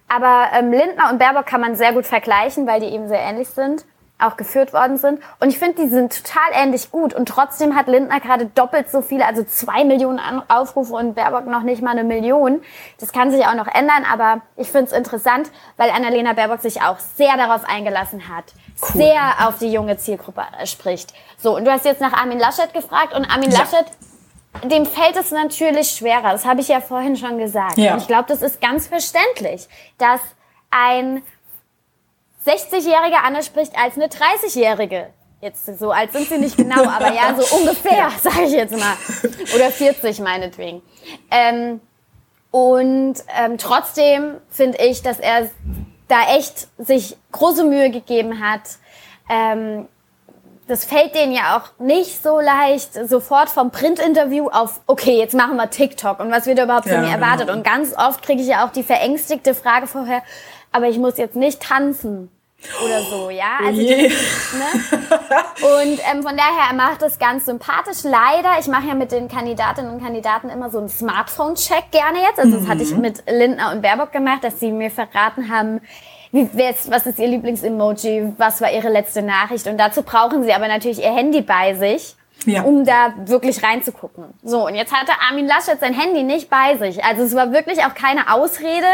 Aber 0.08 0.47
ähm, 0.54 0.71
Lindner 0.71 1.12
und 1.12 1.19
Baerbock 1.19 1.45
kann 1.45 1.60
man 1.60 1.75
sehr 1.75 1.91
gut 1.91 2.06
vergleichen, 2.06 2.65
weil 2.67 2.80
die 2.80 2.88
eben 2.88 3.10
sehr 3.10 3.19
ähnlich 3.19 3.49
sind 3.49 3.86
auch 4.21 4.38
geführt 4.38 4.73
worden 4.73 4.97
sind. 4.97 5.19
Und 5.39 5.49
ich 5.49 5.60
finde, 5.60 5.84
die 5.84 5.88
sind 5.88 6.23
total 6.23 6.51
ähnlich 6.53 6.91
gut. 6.91 7.13
Und 7.13 7.27
trotzdem 7.27 7.75
hat 7.75 7.88
Lindner 7.88 8.19
gerade 8.19 8.45
doppelt 8.45 8.91
so 8.91 9.01
viele, 9.01 9.25
also 9.25 9.43
zwei 9.43 9.84
Millionen 9.84 10.19
Aufrufe 10.47 10.93
und 10.93 11.15
Baerbock 11.15 11.47
noch 11.47 11.63
nicht 11.63 11.81
mal 11.81 11.91
eine 11.91 12.03
Million. 12.03 12.62
Das 12.99 13.12
kann 13.12 13.31
sich 13.31 13.45
auch 13.45 13.55
noch 13.55 13.67
ändern, 13.67 14.05
aber 14.12 14.41
ich 14.57 14.69
finde 14.69 14.88
es 14.88 14.91
interessant, 14.93 15.49
weil 15.77 15.89
Annalena 15.89 16.34
Baerbock 16.34 16.62
sich 16.62 16.81
auch 16.81 16.99
sehr 16.99 17.36
darauf 17.38 17.63
eingelassen 17.65 18.27
hat. 18.29 18.45
Cool. 18.81 19.01
Sehr 19.01 19.47
auf 19.47 19.57
die 19.60 19.71
junge 19.71 19.97
Zielgruppe 19.97 20.43
äh, 20.60 20.65
spricht. 20.65 21.13
So, 21.38 21.55
und 21.55 21.65
du 21.65 21.71
hast 21.71 21.86
jetzt 21.86 22.01
nach 22.01 22.13
Armin 22.13 22.39
Laschet 22.39 22.73
gefragt 22.73 23.13
und 23.13 23.25
Armin 23.25 23.51
ja. 23.51 23.60
Laschet 23.60 23.86
dem 24.63 24.86
fällt 24.86 25.15
es 25.15 25.31
natürlich 25.31 25.91
schwerer. 25.91 26.31
Das 26.31 26.45
habe 26.45 26.62
ich 26.62 26.67
ja 26.67 26.81
vorhin 26.81 27.15
schon 27.15 27.38
gesagt. 27.38 27.77
Ja. 27.77 27.93
Und 27.93 28.01
ich 28.01 28.07
glaube, 28.07 28.25
das 28.27 28.41
ist 28.41 28.62
ganz 28.62 28.88
verständlich, 28.88 29.67
dass 29.97 30.19
ein 30.69 31.23
60-jährige 32.45 33.17
Anne 33.23 33.43
spricht 33.43 33.77
als 33.77 33.95
eine 33.95 34.08
30-jährige. 34.08 35.08
Jetzt 35.41 35.65
so 35.80 35.91
alt 35.91 36.12
sind 36.12 36.30
sie 36.30 36.38
nicht 36.38 36.56
genau, 36.56 36.84
aber 36.88 37.12
ja, 37.12 37.36
so 37.36 37.56
ungefähr, 37.58 38.12
sage 38.21 38.43
ich 38.43 38.51
jetzt 38.51 38.77
mal. 38.77 38.95
Oder 39.56 39.71
40 39.71 40.19
meinetwegen. 40.19 40.84
Ähm, 41.32 41.82
und 42.51 43.15
ähm, 43.39 43.58
trotzdem 43.58 44.36
finde 44.49 44.77
ich, 44.80 45.01
dass 45.01 45.19
er 45.19 45.49
da 46.08 46.36
echt 46.36 46.67
sich 46.77 47.17
große 47.32 47.63
Mühe 47.63 47.89
gegeben 47.89 48.45
hat. 48.45 48.62
Ähm, 49.30 49.88
das 50.67 50.86
fällt 50.86 51.15
denen 51.15 51.34
ja 51.34 51.58
auch 51.58 51.80
nicht 51.80 52.21
so 52.21 52.39
leicht, 52.39 52.93
sofort 52.93 53.49
vom 53.49 53.71
Printinterview 53.71 54.47
auf, 54.49 54.82
okay, 54.88 55.17
jetzt 55.17 55.34
machen 55.34 55.58
wir 55.58 55.69
TikTok 55.69 56.19
und 56.19 56.32
was 56.32 56.45
wird 56.45 56.60
überhaupt 56.60 56.88
von 56.88 56.93
ja, 56.93 57.01
mir 57.01 57.10
erwartet. 57.10 57.47
Genau. 57.47 57.58
Und 57.58 57.63
ganz 57.63 57.95
oft 57.97 58.21
kriege 58.21 58.41
ich 58.41 58.47
ja 58.47 58.65
auch 58.65 58.71
die 58.71 58.84
verängstigte 58.84 59.56
Frage 59.56 59.88
vorher, 59.88 60.21
aber 60.71 60.88
ich 60.88 60.97
muss 60.97 61.17
jetzt 61.17 61.36
nicht 61.36 61.62
tanzen 61.62 62.29
oder 62.86 63.01
so, 63.01 63.29
ja. 63.29 63.60
Oh 63.62 63.65
also, 63.67 63.81
die, 63.81 63.88
ne? 63.88 64.12
Und 65.81 65.99
ähm, 66.12 66.23
von 66.23 66.38
daher, 66.38 66.69
er 66.69 66.75
macht 66.75 67.01
es 67.01 67.17
ganz 67.17 67.45
sympathisch. 67.45 68.03
Leider, 68.03 68.60
ich 68.60 68.67
mache 68.67 68.88
ja 68.88 68.93
mit 68.93 69.12
den 69.12 69.27
Kandidatinnen 69.27 69.91
und 69.91 70.03
Kandidaten 70.03 70.49
immer 70.49 70.69
so 70.69 70.77
einen 70.77 70.89
Smartphone-Check 70.89 71.91
gerne 71.91 72.19
jetzt. 72.19 72.39
Also 72.39 72.57
das 72.60 72.67
hatte 72.67 72.84
ich 72.84 72.93
mhm. 72.93 73.01
mit 73.01 73.23
Lindner 73.27 73.71
und 73.71 73.81
Baerbock 73.81 74.12
gemacht, 74.12 74.43
dass 74.43 74.60
sie 74.60 74.71
mir 74.71 74.91
verraten 74.91 75.49
haben, 75.51 75.81
wie, 76.31 76.47
was 76.53 77.05
ist 77.05 77.19
ihr 77.19 77.27
Lieblingsemoji, 77.27 78.34
was 78.38 78.62
war 78.62 78.71
ihre 78.71 78.89
letzte 78.89 79.21
Nachricht. 79.23 79.67
Und 79.67 79.77
dazu 79.77 80.03
brauchen 80.03 80.43
sie 80.43 80.53
aber 80.53 80.67
natürlich 80.67 80.99
ihr 80.99 81.13
Handy 81.13 81.41
bei 81.41 81.73
sich 81.73 82.15
ja. 82.45 82.63
um 82.63 82.86
da 82.86 83.13
wirklich 83.25 83.63
reinzugucken. 83.63 84.25
So, 84.43 84.65
und 84.65 84.75
jetzt 84.75 84.93
hatte 84.93 85.12
Armin 85.27 85.47
Laschet 85.47 85.80
sein 85.80 85.93
Handy 85.93 86.23
nicht 86.23 86.49
bei 86.49 86.77
sich. 86.77 87.04
Also 87.04 87.23
es 87.23 87.36
war 87.36 87.51
wirklich 87.51 87.84
auch 87.84 87.93
keine 87.93 88.34
Ausrede, 88.34 88.88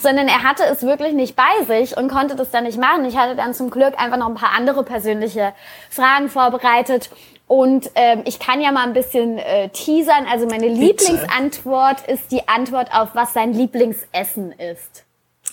sondern 0.00 0.28
er 0.28 0.42
hatte 0.42 0.64
es 0.64 0.82
wirklich 0.82 1.12
nicht 1.12 1.36
bei 1.36 1.64
sich 1.66 1.96
und 1.96 2.08
konnte 2.08 2.36
das 2.36 2.50
dann 2.50 2.64
nicht 2.64 2.78
machen. 2.78 3.04
Ich 3.04 3.16
hatte 3.16 3.36
dann 3.36 3.54
zum 3.54 3.70
Glück 3.70 3.94
einfach 3.98 4.16
noch 4.16 4.28
ein 4.28 4.34
paar 4.34 4.52
andere 4.56 4.84
persönliche 4.84 5.52
Fragen 5.90 6.28
vorbereitet. 6.28 7.10
Und 7.46 7.90
ähm, 7.94 8.22
ich 8.24 8.38
kann 8.38 8.60
ja 8.60 8.72
mal 8.72 8.84
ein 8.84 8.94
bisschen 8.94 9.38
äh, 9.38 9.68
teasern. 9.68 10.26
Also 10.30 10.46
meine 10.46 10.68
Bitte. 10.68 10.80
Lieblingsantwort 10.80 12.06
ist 12.08 12.30
die 12.30 12.48
Antwort 12.48 12.88
auf, 12.94 13.10
was 13.14 13.34
sein 13.34 13.52
Lieblingsessen 13.52 14.52
ist. 14.52 15.04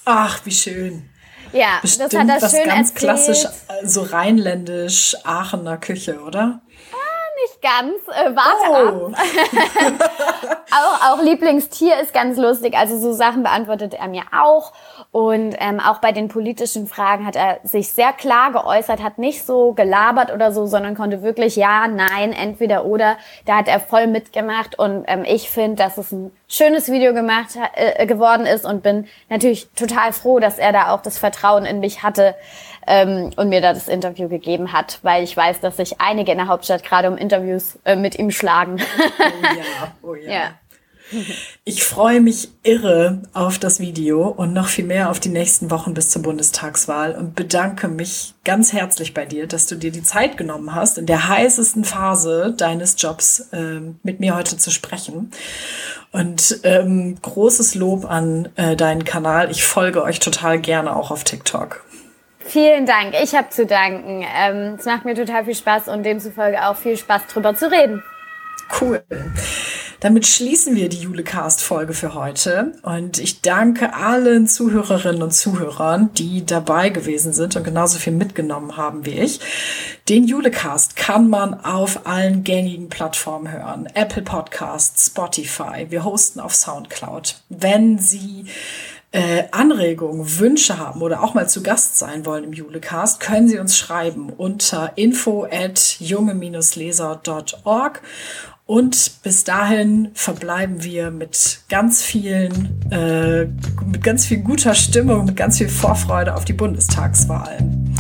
Ach, 0.06 0.40
wie 0.46 0.52
schön. 0.52 1.10
Ja, 1.54 1.80
Bestimmt 1.82 2.14
das 2.14 2.20
hat 2.20 2.30
er 2.30 2.42
was 2.42 2.52
schön 2.52 2.66
ganz 2.66 2.92
erzählt. 2.92 2.96
klassisch, 2.96 3.46
so 3.84 4.04
rheinländisch 4.04 5.18
Aachener 5.26 5.78
Küche, 5.78 6.22
oder? 6.22 6.62
Nicht 7.62 7.64
ganz. 7.64 8.08
Äh, 8.08 8.36
warte 8.36 8.94
oh. 8.94 9.08
ab. 9.08 10.60
auch, 10.72 11.14
auch 11.14 11.24
Lieblingstier 11.24 12.00
ist 12.00 12.14
ganz 12.14 12.38
lustig. 12.38 12.76
Also 12.76 12.98
so 12.98 13.14
Sachen 13.14 13.44
beantwortet 13.44 13.94
er 13.94 14.08
mir 14.08 14.24
auch. 14.32 14.74
Und 15.12 15.56
ähm, 15.60 15.80
auch 15.80 16.00
bei 16.00 16.12
den 16.12 16.30
politischen 16.30 16.88
Fragen 16.88 17.26
hat 17.26 17.36
er 17.36 17.60
sich 17.64 17.90
sehr 17.90 18.14
klar 18.14 18.52
geäußert, 18.52 19.04
hat 19.04 19.18
nicht 19.18 19.46
so 19.46 19.74
gelabert 19.74 20.32
oder 20.32 20.52
so, 20.52 20.66
sondern 20.66 20.96
konnte 20.96 21.22
wirklich 21.22 21.56
ja, 21.56 21.88
nein, 21.88 22.32
entweder 22.32 22.86
oder. 22.86 23.18
Da 23.46 23.58
hat 23.58 23.68
er 23.68 23.80
voll 23.80 24.08
mitgemacht. 24.08 24.80
Und 24.80 25.04
ähm, 25.08 25.24
ich 25.26 25.50
finde, 25.50 25.76
dass 25.84 25.98
es 25.98 26.12
ein 26.12 26.32
schönes 26.48 26.92
Video 26.92 27.14
gemacht 27.14 27.58
äh, 27.76 28.06
geworden 28.06 28.46
ist 28.46 28.66
und 28.66 28.84
bin 28.84 29.08
natürlich 29.30 29.70
total 29.76 30.14
froh, 30.14 30.40
dass 30.40 30.58
er 30.58 30.72
da 30.72 30.94
auch 30.94 31.02
das 31.02 31.18
Vertrauen 31.18 31.66
in 31.66 31.80
mich 31.80 32.04
hatte 32.04 32.36
ähm, 32.88 33.32
und 33.36 33.50
mir 33.50 33.62
da 33.62 33.74
das 33.74 33.88
Interview 33.88 34.28
gegeben 34.28 34.74
hat, 34.74 35.00
weil 35.04 35.24
ich 35.24 35.36
weiß, 35.36 35.60
dass 35.60 35.78
sich 35.78 36.00
einige 36.00 36.32
in 36.32 36.38
der 36.38 36.48
Hauptstadt 36.48 36.84
gerade 36.84 37.10
um 37.10 37.18
Interviews 37.18 37.80
äh, 37.86 37.96
mit 37.96 38.18
ihm 38.18 38.32
schlagen. 38.32 38.78
oh 39.20 39.44
ja, 39.44 39.94
oh 40.02 40.16
ja. 40.16 40.32
ja. 40.32 40.52
Ich 41.66 41.84
freue 41.84 42.22
mich 42.22 42.50
irre 42.64 43.22
auf 43.34 43.60
das 43.60 43.80
Video 43.80 44.28
und 44.30 44.54
noch 44.54 44.68
viel 44.68 44.86
mehr 44.86 45.10
auf 45.10 45.20
die 45.20 45.30
nächsten 45.30 45.70
Wochen 45.70 45.94
bis 45.94 46.10
zur 46.10 46.22
Bundestagswahl 46.22 47.16
und 47.16 47.36
bedanke 47.36 47.90
mich 47.90 48.34
ganz 48.46 48.72
herzlich 48.72 49.14
bei 49.14 49.26
dir, 49.26 49.46
dass 49.46 49.66
du 49.66 49.76
dir 49.76 49.92
die 49.92 50.04
Zeit 50.04 50.38
genommen 50.38 50.74
hast, 50.74 50.98
in 50.98 51.06
der 51.06 51.28
heißesten 51.28 51.84
Phase 51.84 52.54
deines 52.56 52.96
Jobs 52.98 53.42
äh, 53.52 53.82
mit 54.04 54.22
mir 54.22 54.36
heute 54.36 54.58
zu 54.58 54.72
sprechen. 54.72 55.32
Und 56.12 56.60
ähm, 56.64 57.18
großes 57.22 57.76
Lob 57.76 58.10
an 58.10 58.50
äh, 58.56 58.76
deinen 58.76 59.04
Kanal. 59.04 59.52
Ich 59.52 59.64
folge 59.64 60.04
euch 60.04 60.20
total 60.20 60.60
gerne 60.60 60.96
auch 60.96 61.12
auf 61.12 61.24
TikTok. 61.24 61.84
Vielen 62.52 62.86
Dank. 62.86 63.14
Ich 63.24 63.34
habe 63.34 63.50
zu 63.50 63.66
danken. 63.66 64.26
Ähm, 64.38 64.76
es 64.78 64.84
macht 64.84 65.06
mir 65.06 65.16
total 65.16 65.46
viel 65.46 65.56
Spaß 65.56 65.88
und 65.88 66.04
demzufolge 66.04 66.68
auch 66.68 66.76
viel 66.76 66.98
Spaß 66.98 67.28
drüber 67.28 67.56
zu 67.56 67.72
reden. 67.72 68.04
Cool. 68.82 69.02
Damit 70.02 70.28
schließen 70.28 70.76
wir 70.76 70.90
die 70.90 70.98
Julecast-Folge 70.98 71.94
für 71.94 72.14
heute. 72.14 72.74
Und 72.82 73.20
ich 73.20 73.42
danke 73.42 73.94
allen 73.94 74.48
Zuhörerinnen 74.48 75.24
und 75.24 75.32
Zuhörern, 75.32 76.10
die 76.16 76.46
dabei 76.46 76.90
gewesen 76.90 77.32
sind 77.32 77.56
und 77.56 77.64
genauso 77.64 78.00
viel 78.00 78.12
mitgenommen 78.12 78.76
haben 78.76 79.06
wie 79.06 79.18
ich. 79.18 79.40
Den 80.10 80.26
Julecast 80.28 80.98
kann 80.98 81.30
man 81.30 81.54
auf 81.54 82.06
allen 82.06 82.44
gängigen 82.44 82.90
Plattformen 82.90 83.50
hören. 83.50 83.88
Apple 83.94 84.24
Podcasts, 84.24 85.06
Spotify. 85.06 85.86
Wir 85.88 86.04
hosten 86.04 86.42
auf 86.42 86.54
Soundcloud. 86.54 87.36
Wenn 87.48 87.98
Sie 87.98 88.48
äh, 89.12 89.44
Anregungen, 89.52 90.40
Wünsche 90.40 90.78
haben 90.78 91.02
oder 91.02 91.24
auch 91.24 91.34
mal 91.34 91.50
zu 91.50 91.64
Gast 91.64 91.98
sein 91.98 92.26
wollen 92.26 92.46
im 92.46 92.54
Julecast, 92.54 93.20
können 93.20 93.50
Sie 93.50 93.60
uns 93.60 93.78
schreiben 93.78 94.30
unter 94.30 94.98
info 94.98 95.46
at 95.50 95.98
junge-leser.org. 96.00 98.02
Und 98.66 99.22
bis 99.24 99.44
dahin 99.44 100.12
verbleiben 100.14 100.84
wir 100.84 101.12
mit 101.12 101.60
ganz 101.68 102.02
vielen, 102.02 102.80
äh, 102.90 103.48
mit 103.86 104.02
ganz 104.02 104.26
viel 104.26 104.38
guter 104.38 104.76
Stimmung, 104.76 105.26
mit 105.26 105.36
ganz 105.36 105.58
viel 105.58 105.68
Vorfreude 105.68 106.34
auf 106.34 106.46
die 106.46 106.54
Bundestagswahlen. 106.54 107.94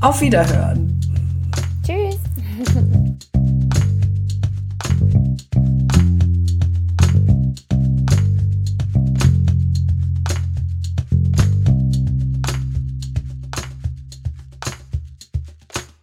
Auf 0.00 0.20
Wiederhören! 0.20 0.99